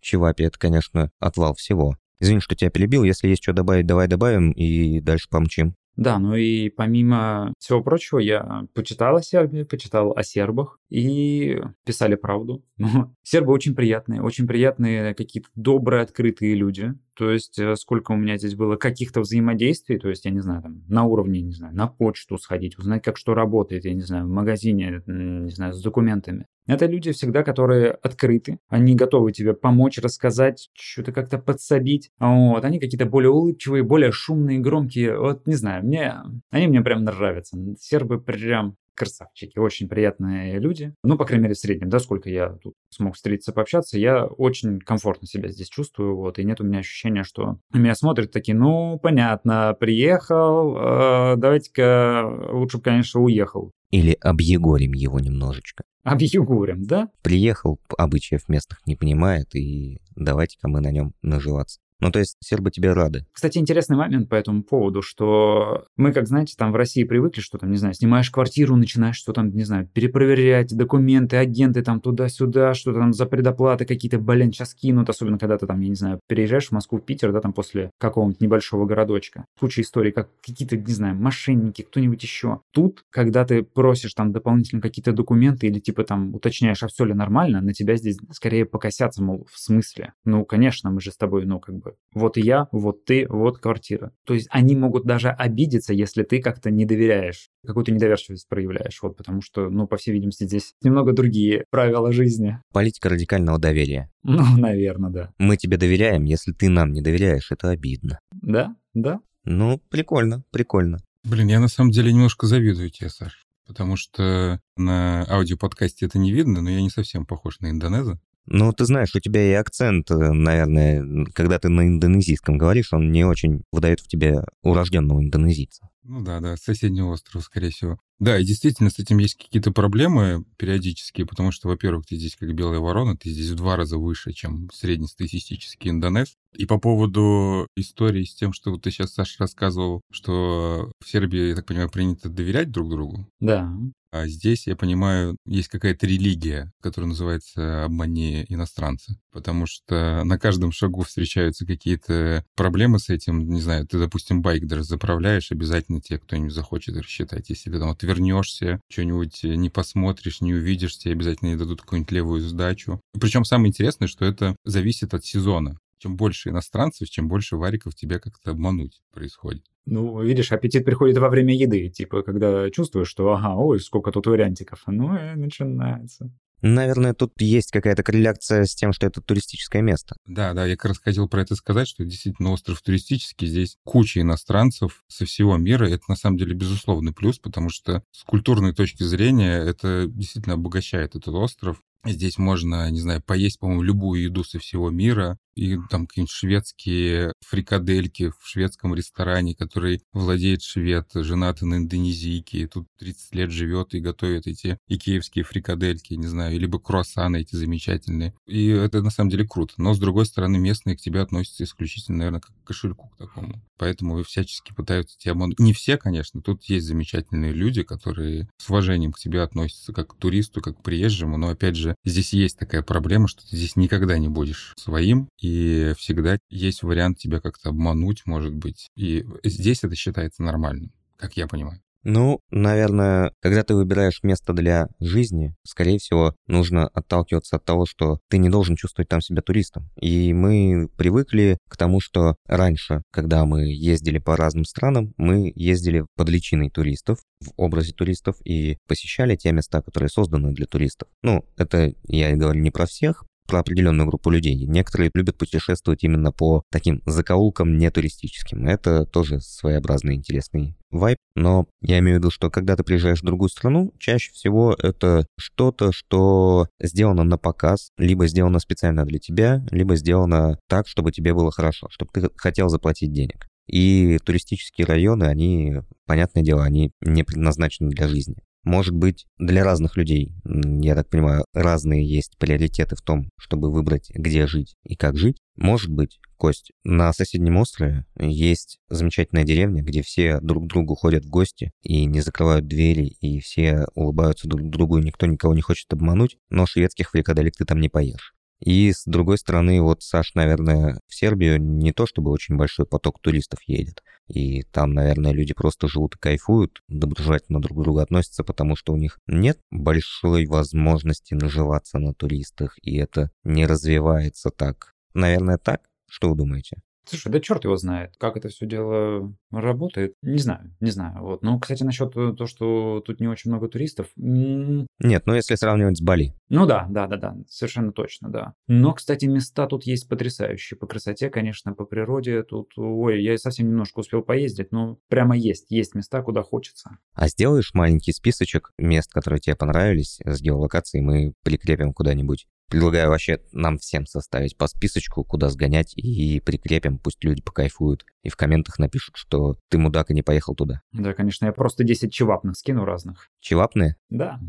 Чевапи— 0.02 0.44
это, 0.46 0.58
конечно, 0.58 1.12
отвал 1.20 1.56
всего. 1.56 1.96
Извини, 2.20 2.40
что 2.40 2.56
тебя 2.56 2.70
перебил, 2.70 3.04
если 3.04 3.28
есть 3.28 3.44
что 3.44 3.54
добавить, 3.54 3.88
давай 3.88 4.08
добавим 4.08 4.52
и 4.52 5.00
дальше 5.00 5.28
помчим. 5.30 5.76
Да, 5.96 6.18
ну 6.18 6.36
и 6.36 6.70
помимо 6.70 7.54
всего 7.60 7.82
прочего, 7.82 8.20
я 8.20 8.66
почитал 8.74 9.18
о 9.18 9.22
Сербии, 9.22 9.64
почитал 9.64 10.14
о 10.16 10.24
сербах, 10.24 10.80
и 10.90 11.60
писали 11.86 12.16
правду. 12.16 12.64
Сербы 13.24 13.52
очень 13.52 13.76
приятные, 13.76 14.22
очень 14.22 14.48
приятные 14.48 15.14
какие-то 15.14 15.50
добрые, 15.56 16.04
открытые 16.04 16.56
люди. 16.56 16.94
То 17.20 17.32
есть 17.32 17.60
э, 17.60 17.76
сколько 17.76 18.14
у 18.14 18.16
меня 18.16 18.38
здесь 18.38 18.56
было 18.56 18.78
каких-то 18.78 19.20
взаимодействий, 19.20 20.00
то 20.00 20.08
есть, 20.08 20.24
я 20.24 20.32
не 20.32 20.40
знаю, 20.40 20.62
там, 20.62 20.86
на 20.88 21.04
уровне, 21.04 21.42
не 21.42 21.52
знаю, 21.52 21.76
на 21.76 21.86
почту 21.86 22.38
сходить, 22.38 22.80
узнать, 22.80 23.04
как 23.04 23.18
что 23.18 23.34
работает, 23.34 23.84
я 23.84 23.94
не 23.94 24.04
знаю, 24.04 24.26
в 24.26 24.30
магазине, 24.30 25.04
не 25.06 25.52
знаю, 25.52 25.74
с 25.74 25.82
документами. 25.84 26.46
Это 26.66 26.86
люди 26.86 27.12
всегда, 27.12 27.44
которые 27.44 27.92
открыты, 27.92 28.60
они 28.70 28.96
готовы 28.96 29.34
тебе 29.34 29.54
помочь, 29.54 29.98
рассказать, 29.98 30.70
что-то 30.74 31.12
как-то 31.12 31.40
подсобить. 31.40 32.10
Вот, 32.20 32.64
они 32.64 32.80
какие-то 32.80 33.06
более 33.06 33.32
улыбчивые, 33.32 33.84
более 33.84 34.14
шумные, 34.14 34.60
громкие. 34.60 35.20
Вот, 35.20 35.46
не 35.46 35.56
знаю, 35.56 35.84
мне, 35.84 36.16
они 36.52 36.68
мне 36.68 36.80
прям 36.80 37.04
нравятся. 37.04 37.58
Сербы 37.82 38.22
прям 38.22 38.78
красавчики, 39.00 39.58
очень 39.58 39.88
приятные 39.88 40.60
люди. 40.60 40.94
Ну, 41.04 41.18
по 41.18 41.26
крайней 41.26 41.44
мере, 41.44 41.56
в 41.56 41.60
среднем, 41.60 41.90
да, 41.90 42.00
сколько 42.00 42.30
я 42.30 42.50
тут 42.62 42.76
смог 42.90 43.16
встретиться, 43.16 43.54
пообщаться, 43.54 43.98
я 43.98 44.26
очень 44.26 44.80
комфортно 44.80 45.26
себя 45.28 45.50
здесь 45.50 45.70
чувствую, 45.70 46.16
вот, 46.18 46.38
и 46.38 46.44
нет 46.44 46.60
у 46.62 46.66
меня 46.66 46.80
ощущения, 46.80 47.24
что 47.24 47.58
меня 47.74 47.96
смотрят 47.96 48.32
такие, 48.32 48.58
ну, 48.58 49.00
понятно, 49.02 49.76
приехал, 49.80 50.76
э, 50.78 51.36
давайте-ка 51.38 52.50
лучше 52.52 52.78
бы, 52.78 52.84
конечно, 52.84 53.22
уехал. 53.22 53.72
Или 53.90 54.16
объегорим 54.22 54.94
его 54.94 55.20
немножечко. 55.20 55.84
Объегорим, 56.04 56.84
да? 56.84 57.10
Приехал, 57.24 57.80
обычаев 57.98 58.48
местных 58.50 58.80
не 58.86 58.96
понимает, 58.96 59.56
и 59.56 60.02
давайте-ка 60.16 60.68
мы 60.68 60.82
на 60.82 60.92
нем 60.92 61.14
наживаться. 61.22 61.80
Ну, 62.00 62.12
то 62.12 62.20
есть 62.20 62.38
сербы 62.40 62.72
тебе 62.72 62.94
рады. 62.94 63.26
Кстати, 63.32 63.58
интересный 63.58 63.98
момент 63.98 64.30
по 64.30 64.36
этому 64.36 64.64
поводу, 64.64 65.02
что 65.02 65.86
мы, 65.98 66.14
как 66.14 66.28
знаете, 66.28 66.56
там 66.58 66.72
в 66.72 66.76
России 66.76 67.04
привыкли, 67.04 67.42
что 67.42 67.58
там, 67.58 67.72
не 67.72 67.78
знаю, 67.78 67.94
снимаешь 67.94 68.32
квартиру, 68.32 68.76
начинаешь 68.76 69.18
что 69.18 69.34
там, 69.34 69.50
не 69.50 69.64
знаю, 69.64 69.88
перепроверять 69.88 70.76
документы, 70.76 71.38
агенты 71.38 71.82
там 71.82 72.00
туда-сюда, 72.00 72.74
что-то 72.74 73.00
там 73.00 73.14
за 73.14 73.26
предоплаты 73.26 73.86
какие-то, 73.86 74.18
блин, 74.18 74.52
сейчас 74.52 74.74
кинут, 74.74 75.10
особенно 75.10 75.38
когда 75.38 75.58
ты 75.58 75.68
там, 75.68 75.80
я 75.82 75.90
не 75.90 75.96
знаю, 75.96 76.20
переезжаешь 76.28 76.70
в 76.70 76.72
Москву, 76.72 77.00
в 77.00 77.02
Питер, 77.02 77.34
да, 77.34 77.42
там 77.42 77.54
после 77.54 77.92
какого-нибудь 78.00 78.42
небольшого 78.42 78.86
городочка. 78.86 79.46
Куча 79.60 79.82
историй, 79.82 80.12
как 80.12 80.30
какие-то, 80.46 80.78
не 80.78 80.94
знаю, 80.94 81.16
мошенники, 81.16 81.82
кто-нибудь 81.82 82.24
еще. 82.24 82.62
Тут, 82.72 83.04
когда 83.10 83.46
ты 83.46 83.64
просишь 83.64 84.14
там 84.14 84.32
дополнительно 84.32 84.82
какие-то 84.82 85.12
документы 85.12 85.68
или 85.68 85.80
типа 85.80 86.04
там 86.04 86.34
уточняешь, 86.34 86.82
а 86.84 86.88
все 86.88 87.04
ли 87.04 87.14
нормально, 87.14 87.62
на 87.62 87.74
тебя 87.74 87.96
здесь 87.98 88.18
скорее 88.32 88.66
покосятся, 88.66 89.22
мол, 89.22 89.46
в 89.52 89.60
смысле? 89.60 90.14
Ну, 90.24 90.46
конечно, 90.46 90.90
мы 90.92 91.02
же 91.02 91.12
с 91.12 91.18
тобой, 91.18 91.46
ну, 91.46 91.60
как 91.60 91.76
бы 91.76 91.89
вот 92.14 92.38
я, 92.38 92.68
вот 92.72 93.06
ты, 93.06 93.28
вот 93.30 93.60
квартира. 93.60 94.12
То 94.26 94.34
есть 94.34 94.48
они 94.52 94.76
могут 94.76 95.06
даже 95.06 95.30
обидеться, 95.30 95.94
если 95.94 96.24
ты 96.24 96.42
как-то 96.42 96.72
не 96.72 96.86
доверяешь, 96.86 97.50
какую-то 97.66 97.92
недоверчивость 97.92 98.48
проявляешь, 98.48 99.00
вот 99.02 99.18
потому 99.18 99.42
что, 99.42 99.70
ну, 99.70 99.88
по 99.88 99.98
всей 99.98 100.12
видимости, 100.12 100.46
здесь 100.46 100.74
немного 100.82 101.14
другие 101.14 101.66
правила 101.70 102.12
жизни. 102.12 102.60
Политика 102.74 103.10
радикального 103.10 103.60
доверия. 103.60 104.10
Ну, 104.24 104.44
наверное, 104.58 105.10
да. 105.10 105.34
Мы 105.38 105.58
тебе 105.58 105.78
доверяем, 105.78 106.24
если 106.24 106.52
ты 106.52 106.70
нам 106.70 106.92
не 106.92 107.02
доверяешь, 107.02 107.52
это 107.52 107.70
обидно. 107.70 108.20
Да, 108.32 108.76
да. 108.94 109.22
Ну, 109.44 109.82
прикольно, 109.90 110.44
прикольно. 110.52 111.00
Блин, 111.24 111.48
я 111.48 111.60
на 111.60 111.68
самом 111.68 111.92
деле 111.92 112.14
немножко 112.14 112.46
завидую 112.46 112.90
тебе, 112.92 113.10
Саш. 113.10 113.46
Потому 113.68 113.98
что 113.98 114.60
на 114.78 115.26
аудиоподкасте 115.30 116.08
это 116.08 116.18
не 116.18 116.32
видно, 116.32 116.62
но 116.62 116.70
я 116.70 116.82
не 116.82 116.90
совсем 116.90 117.26
похож 117.26 117.60
на 117.60 117.70
индонеза. 117.70 118.20
Ну, 118.46 118.72
ты 118.74 118.86
знаешь, 118.86 119.16
у 119.16 119.20
тебя 119.20 119.44
и 119.44 119.54
акцент, 119.54 120.10
э, 120.10 120.16
наверное, 120.16 121.26
когда 121.34 121.60
ты 121.60 121.70
на 121.70 121.88
индонезийском 121.88 122.58
говоришь, 122.58 122.94
он 122.94 123.12
не 123.12 123.24
очень 123.24 123.64
выдает 123.72 124.00
в 124.00 124.08
тебе 124.08 124.44
урожденного 124.64 125.22
индонезийца. 125.22 125.90
Ну 126.10 126.24
да, 126.24 126.40
да, 126.40 126.58
соседний 126.58 127.04
остров, 127.04 127.44
скорее 127.44 127.70
всего. 127.70 128.00
Да, 128.18 128.40
и 128.40 128.44
действительно, 128.44 128.90
с 128.90 128.98
этим 128.98 129.20
есть 129.20 129.36
какие-то 129.36 129.72
проблемы 129.72 130.44
периодические, 130.58 131.28
потому 131.28 131.52
что, 131.52 131.68
во-первых, 131.68 132.08
ты 132.08 132.16
здесь 132.16 132.36
как 132.36 132.54
белая 132.56 132.80
ворона, 132.80 133.16
ты 133.16 133.30
здесь 133.30 133.52
в 133.52 133.56
два 133.56 133.76
раза 133.76 134.00
выше, 134.00 134.34
чем 134.34 134.70
среднестатистический 134.74 135.90
индонез. 135.90 136.34
И 136.58 136.66
по 136.66 136.80
поводу 136.80 137.68
истории 137.76 138.24
с 138.24 138.34
тем, 138.34 138.54
что 138.54 138.72
вот 138.72 138.82
ты 138.82 138.90
сейчас, 138.90 139.14
Саша, 139.14 139.36
рассказывал, 139.38 140.02
что 140.12 140.92
в 141.00 141.08
Сербии, 141.08 141.50
я 141.50 141.56
так 141.56 141.68
понимаю, 141.68 141.92
принято 141.92 142.28
доверять 142.28 142.72
друг 142.72 142.90
другу. 142.90 143.28
Да. 143.40 143.72
А 144.12 144.28
здесь, 144.28 144.66
я 144.66 144.76
понимаю, 144.76 145.38
есть 145.46 145.68
какая-то 145.68 146.08
религия, 146.08 146.72
которая 146.82 147.10
называется 147.10 147.86
«обмани 147.86 148.44
иностранца». 148.50 149.14
Потому 149.32 149.68
что 149.68 150.24
на 150.24 150.40
каждом 150.40 150.72
шагу 150.72 151.04
встречаются 151.04 151.68
какие-то 151.68 152.44
проблемы 152.56 152.98
с 152.98 153.10
этим. 153.10 153.48
Не 153.48 153.62
знаю, 153.62 153.86
ты, 153.86 154.00
допустим, 154.00 154.42
байк 154.42 154.66
даже 154.66 154.84
заправляешь, 154.84 155.52
обязательно 155.52 155.99
тебе 156.02 156.20
кто-нибудь 156.20 156.54
захочет 156.54 156.98
рассчитать. 156.98 157.50
Если 157.50 157.70
ты 157.72 157.80
там 157.80 157.90
отвернешься, 157.90 158.80
что-нибудь 158.90 159.44
не 159.44 159.70
посмотришь, 159.70 160.42
не 160.42 160.54
увидишь, 160.54 160.98
тебе 160.98 161.14
обязательно 161.14 161.58
дадут 161.58 161.82
какую-нибудь 161.82 162.12
левую 162.12 162.42
сдачу. 162.42 163.02
Причем 163.20 163.44
самое 163.44 163.70
интересное, 163.70 164.08
что 164.08 164.26
это 164.26 164.56
зависит 164.66 165.14
от 165.14 165.26
сезона 165.26 165.78
чем 166.00 166.16
больше 166.16 166.50
иностранцев, 166.50 167.10
чем 167.10 167.28
больше 167.28 167.58
вариков 167.58 167.94
тебя 167.94 168.20
как-то 168.20 168.52
обмануть 168.52 169.02
происходит. 169.12 169.64
Ну, 169.86 170.22
видишь, 170.22 170.52
аппетит 170.52 170.86
приходит 170.86 171.18
во 171.18 171.30
время 171.30 171.56
еды, 171.56 171.90
типа, 171.90 172.24
когда 172.24 172.70
чувствуешь, 172.70 173.08
что, 173.08 173.32
ага, 173.34 173.56
ой, 173.56 173.80
сколько 173.80 174.12
тут 174.12 174.28
вариантиков, 174.28 174.84
ну 174.88 175.16
и 175.16 175.36
начинается. 175.36 176.32
Наверное, 176.62 177.14
тут 177.14 177.34
есть 177.40 177.72
какая-то 177.72 178.04
корреляция 178.04 178.66
с 178.66 178.76
тем, 178.76 178.94
что 178.94 179.08
это 179.08 179.22
туристическое 179.22 179.82
место. 179.82 180.16
Да, 180.26 180.54
да, 180.54 180.66
я 180.66 180.76
как 180.76 180.90
раз 180.90 181.00
хотел 181.00 181.28
про 181.30 181.42
это 181.42 181.56
сказать, 181.56 181.88
что 181.88 182.04
действительно 182.04 182.52
остров 182.52 182.82
туристический, 182.82 183.48
здесь 183.48 183.78
куча 183.84 184.22
иностранцев 184.22 185.04
со 185.08 185.26
всего 185.26 185.58
мира, 185.58 185.90
это 185.90 186.04
на 186.08 186.16
самом 186.16 186.38
деле 186.38 186.54
безусловный 186.54 187.14
плюс, 187.14 187.40
потому 187.40 187.70
что 187.70 188.04
с 188.12 188.24
культурной 188.24 188.74
точки 188.74 189.04
зрения 189.04 189.58
это 189.58 190.06
действительно 190.08 190.56
обогащает 190.56 191.16
этот 191.16 191.34
остров. 191.34 191.82
Здесь 192.06 192.38
можно, 192.38 192.90
не 192.90 193.00
знаю, 193.00 193.22
поесть, 193.22 193.60
по-моему, 193.60 193.82
любую 193.82 194.24
еду 194.24 194.44
со 194.44 194.60
всего 194.60 194.90
мира. 194.90 195.38
И 195.56 195.78
там 195.90 196.08
какие-нибудь 196.08 196.32
шведские 196.32 197.34
фрикадельки 197.46 198.30
в 198.30 198.48
шведском 198.48 198.96
ресторане, 198.96 199.56
который 199.56 200.02
владеет 200.14 200.62
швед, 200.62 201.10
женатый 201.14 201.68
на 201.68 201.76
индонезийке, 201.76 202.60
и 202.60 202.68
тут 202.68 202.88
30 202.98 203.36
лет 203.36 203.52
живет 203.52 203.94
и 203.94 204.00
готовит 204.00 204.48
эти 204.48 204.78
икеевские 204.88 205.44
фрикадельки, 205.44 206.14
не 206.14 206.28
знаю, 206.28 206.58
либо 206.58 206.80
круассаны 206.80 207.42
эти 207.42 207.58
замечательные. 207.58 208.34
И 208.48 208.68
это 208.68 209.02
на 209.02 209.10
самом 209.10 209.32
деле 209.32 209.46
круто. 209.46 209.74
Но, 209.76 209.94
с 209.94 210.00
другой 210.00 210.26
стороны, 210.26 210.58
местные 210.60 210.96
к 210.96 211.02
тебе 211.02 211.20
относятся 211.20 211.66
исключительно, 211.66 212.20
наверное, 212.20 212.40
как 212.40 212.56
к 212.64 212.68
кошельку 212.68 213.10
к 213.10 213.18
такому. 213.18 213.62
Поэтому 213.78 214.24
всячески 214.24 214.74
пытаются 214.74 215.18
тебя 215.18 215.34
обмануть. 215.34 215.60
Не 215.60 215.74
все, 215.74 215.98
конечно, 215.98 216.42
тут 216.42 216.64
есть 216.66 216.86
замечательные 216.86 217.52
люди, 217.52 217.84
которые 217.84 218.48
с 218.58 218.70
уважением 218.70 219.12
к 219.12 219.20
тебе 219.20 219.42
относятся 219.42 219.92
как 219.92 220.14
к 220.14 220.18
туристу, 220.18 220.62
как 220.62 220.78
к 220.78 220.84
приезжему, 220.84 221.38
но, 221.38 221.50
опять 221.50 221.76
же, 221.76 221.89
здесь 222.04 222.34
есть 222.34 222.58
такая 222.58 222.82
проблема, 222.82 223.28
что 223.28 223.48
ты 223.48 223.56
здесь 223.56 223.76
никогда 223.76 224.18
не 224.18 224.28
будешь 224.28 224.74
своим, 224.78 225.30
и 225.40 225.94
всегда 225.98 226.38
есть 226.50 226.84
вариант 226.84 227.20
тебя 227.20 227.40
как-то 227.40 227.70
обмануть, 227.70 228.26
может 228.26 228.54
быть. 228.54 228.90
И 228.96 229.26
здесь 229.44 229.84
это 229.84 229.96
считается 229.96 230.44
нормальным, 230.44 230.92
как 231.18 231.38
я 231.38 231.48
понимаю. 231.48 231.82
Ну, 232.04 232.40
наверное, 232.50 233.32
когда 233.42 233.64
ты 233.64 233.76
выбираешь 233.76 234.24
место 234.24 234.54
для 234.54 234.88
жизни, 235.00 235.54
скорее 235.66 236.00
всего, 236.00 236.34
нужно 236.48 236.88
отталкиваться 236.88 237.58
от 237.58 237.66
того, 237.66 237.86
что 237.86 238.20
ты 238.30 238.38
не 238.38 238.50
должен 238.50 238.76
чувствовать 238.76 239.10
там 239.10 239.22
себя 239.22 239.42
туристом. 239.42 239.90
И 240.00 240.34
мы 240.34 240.88
привыкли 240.98 241.58
к 241.68 241.78
тому, 241.78 242.00
что 242.00 242.36
раньше, 242.46 243.04
когда 243.12 243.46
мы 243.46 243.66
ездили 243.66 244.18
по 244.18 244.38
разным 244.38 244.66
странам, 244.66 245.14
мы 245.18 245.52
ездили 245.56 246.06
под 246.16 246.30
личиной 246.30 246.70
туристов, 246.70 247.20
в 247.42 247.52
образе 247.58 247.94
туристов 247.94 248.36
и 248.46 248.78
посещали 248.88 249.36
те 249.36 249.52
места, 249.52 249.82
которые 249.82 250.10
созданы 250.10 250.54
для 250.54 250.66
туристов. 250.66 251.08
Ну, 251.24 251.46
это 251.58 251.94
я 252.04 252.36
говорю 252.36 252.62
не 252.62 252.72
про 252.72 252.86
всех, 252.86 253.24
про 253.50 253.60
определенную 253.60 254.08
группу 254.08 254.30
людей. 254.30 254.66
Некоторые 254.66 255.10
любят 255.16 255.38
путешествовать 255.38 256.04
именно 256.04 256.32
по 256.32 256.64
таким 256.72 257.02
закоулкам 257.08 257.78
не 257.78 257.90
туристическим. 257.90 258.68
Это 258.68 259.06
тоже 259.06 259.42
своеобразный 259.42 260.14
интересный 260.14 260.76
вайб. 260.92 261.18
Но 261.36 261.66
я 261.82 261.98
имею 262.00 262.18
в 262.18 262.20
виду, 262.20 262.30
что 262.30 262.52
когда 262.52 262.76
ты 262.76 262.84
приезжаешь 262.84 263.22
в 263.22 263.26
другую 263.26 263.50
страну, 263.50 263.92
чаще 263.98 264.32
всего 264.32 264.76
это 264.78 265.26
что-то, 265.38 265.92
что 265.92 266.68
сделано 266.80 267.24
на 267.24 267.38
показ, 267.40 267.90
либо 267.98 268.28
сделано 268.28 268.60
специально 268.60 269.04
для 269.04 269.18
тебя, 269.18 269.66
либо 269.72 269.96
сделано 269.96 270.60
так, 270.68 270.88
чтобы 270.88 271.12
тебе 271.12 271.34
было 271.34 271.52
хорошо, 271.52 271.88
чтобы 271.90 272.12
ты 272.14 272.30
хотел 272.38 272.70
заплатить 272.70 273.12
денег. 273.12 273.48
И 273.68 274.20
туристические 274.24 274.86
районы, 274.86 275.26
они, 275.26 275.78
понятное 276.06 276.44
дело, 276.44 276.64
они 276.64 276.92
не 277.02 277.24
предназначены 277.24 277.90
для 277.90 278.08
жизни. 278.08 278.38
Может 278.64 278.94
быть, 278.94 279.26
для 279.38 279.64
разных 279.64 279.98
людей, 279.98 280.34
я 280.44 280.96
так 280.96 281.10
понимаю, 281.10 281.46
разные 281.54 282.08
есть 282.08 282.38
приоритеты 282.38 282.96
в 282.96 283.02
том, 283.02 283.30
чтобы 283.38 283.72
выбрать, 283.72 284.10
где 284.14 284.48
жить 284.48 284.76
и 284.84 284.96
как 284.96 285.18
жить. 285.18 285.38
Может 285.56 285.90
быть, 285.90 286.20
Кость, 286.40 286.72
на 286.86 287.12
соседнем 287.12 287.58
острове 287.58 288.06
есть 288.18 288.80
замечательная 288.88 289.44
деревня, 289.44 289.84
где 289.84 290.02
все 290.02 290.40
друг 290.40 290.64
к 290.64 290.68
другу 290.70 290.96
ходят 290.96 291.26
в 291.26 291.30
гости 291.30 291.74
и 291.82 292.06
не 292.06 292.22
закрывают 292.22 292.66
двери, 292.66 293.18
и 293.20 293.42
все 293.42 293.88
улыбаются 293.94 294.48
друг 294.48 294.70
другу, 294.70 295.00
и 295.00 295.04
никто 295.04 295.26
никого 295.26 295.54
не 295.54 295.62
хочет 295.62 295.92
обмануть, 295.92 296.38
но 296.50 296.66
шведских 296.66 297.12
фрикаделек 297.12 297.58
ты 297.58 297.66
там 297.66 297.82
не 297.82 297.90
поешь. 297.90 298.34
И 298.60 298.92
с 298.92 299.06
другой 299.06 299.38
стороны, 299.38 299.82
вот, 299.82 300.04
Саш, 300.04 300.34
наверное, 300.36 301.00
в 301.08 301.16
Сербию 301.16 301.62
не 301.62 301.94
то 301.94 302.06
чтобы 302.06 302.32
очень 302.32 302.58
большой 302.58 302.86
поток 302.86 303.22
туристов 303.22 303.60
едет. 303.66 304.04
И 304.28 304.64
там, 304.64 304.94
наверное, 304.94 305.32
люди 305.32 305.54
просто 305.54 305.88
живут 305.88 306.16
и 306.16 306.20
кайфуют, 306.20 306.82
доброжелательно 306.88 307.62
друг 307.62 307.80
к 307.80 307.82
другу 307.82 308.00
относятся, 308.00 308.44
потому 308.44 308.76
что 308.76 308.94
у 308.94 308.98
них 308.98 309.18
нет 309.28 309.60
большой 309.72 310.46
возможности 310.46 311.34
наживаться 311.34 312.00
на 312.00 312.14
туристах, 312.14 312.78
и 312.82 312.98
это 312.98 313.32
не 313.44 313.66
развивается 313.66 314.50
так. 314.50 314.94
Наверное, 315.14 315.58
так? 315.58 315.82
Что 316.08 316.30
вы 316.30 316.36
думаете? 316.36 316.82
Слушай, 317.10 317.32
да 317.32 317.40
черт 317.40 317.64
его 317.64 317.76
знает, 317.76 318.16
как 318.18 318.38
это 318.38 318.50
все 318.50 318.68
дело 318.68 319.34
работает. 319.52 320.14
Не 320.22 320.38
знаю, 320.38 320.76
не 320.80 320.92
знаю. 320.92 321.24
Вот. 321.24 321.42
Ну, 321.42 321.60
кстати, 321.60 321.84
насчет 321.84 322.14
того, 322.14 322.46
что 322.46 323.02
тут 323.06 323.20
не 323.20 323.28
очень 323.28 323.50
много 323.50 323.68
туристов. 323.68 324.08
Нет, 324.16 325.24
ну 325.26 325.34
если 325.34 325.56
сравнивать 325.56 325.98
с 325.98 326.02
Бали. 326.02 326.36
Ну 326.50 326.68
да, 326.68 326.86
да, 326.90 327.08
да, 327.08 327.18
да, 327.18 327.36
совершенно 327.48 327.92
точно, 327.92 328.30
да. 328.30 328.54
Но, 328.68 328.94
кстати, 328.94 329.26
места 329.26 329.66
тут 329.66 329.86
есть 329.86 330.08
потрясающие. 330.08 330.78
По 330.78 330.86
красоте, 330.86 331.30
конечно, 331.30 331.74
по 331.74 331.86
природе 331.86 332.44
тут... 332.44 332.74
Ой, 332.78 333.24
я 333.24 333.38
совсем 333.38 333.68
немножко 333.68 334.00
успел 334.00 334.22
поездить, 334.22 334.72
но 334.72 335.00
прямо 335.08 335.36
есть, 335.36 335.72
есть 335.72 335.96
места, 335.96 336.22
куда 336.22 336.44
хочется. 336.44 336.98
А 337.14 337.28
сделаешь 337.28 337.74
маленький 337.74 338.12
списочек 338.12 338.72
мест, 338.78 339.12
которые 339.12 339.40
тебе 339.40 339.56
понравились 339.56 340.20
с 340.24 340.42
геолокацией, 340.42 341.04
мы 341.04 341.34
прикрепим 341.44 341.94
куда-нибудь 341.94 342.48
Предлагаю 342.70 343.10
вообще 343.10 343.40
нам 343.52 343.78
всем 343.78 344.06
составить 344.06 344.58
по 344.58 344.68
списочку, 344.68 345.24
куда 345.24 345.50
сгонять, 345.50 345.94
и 345.98 346.40
прикрепим, 346.40 347.00
пусть 347.00 347.24
люди 347.24 347.42
покайфуют. 347.42 348.06
И 348.24 348.30
в 348.30 348.36
комментах 348.36 348.78
напишут, 348.80 349.16
что 349.18 349.58
ты 349.70 349.78
мудак 349.78 350.12
и 350.12 350.14
не 350.14 350.22
поехал 350.22 350.56
туда. 350.56 350.82
Да, 350.92 351.14
конечно, 351.14 351.46
я 351.46 351.52
просто 351.52 351.84
10 351.84 352.14
чевапных 352.14 352.56
скину 352.58 352.86
разных. 352.86 353.30
Чевапные? 353.40 353.96
Да. 354.10 354.40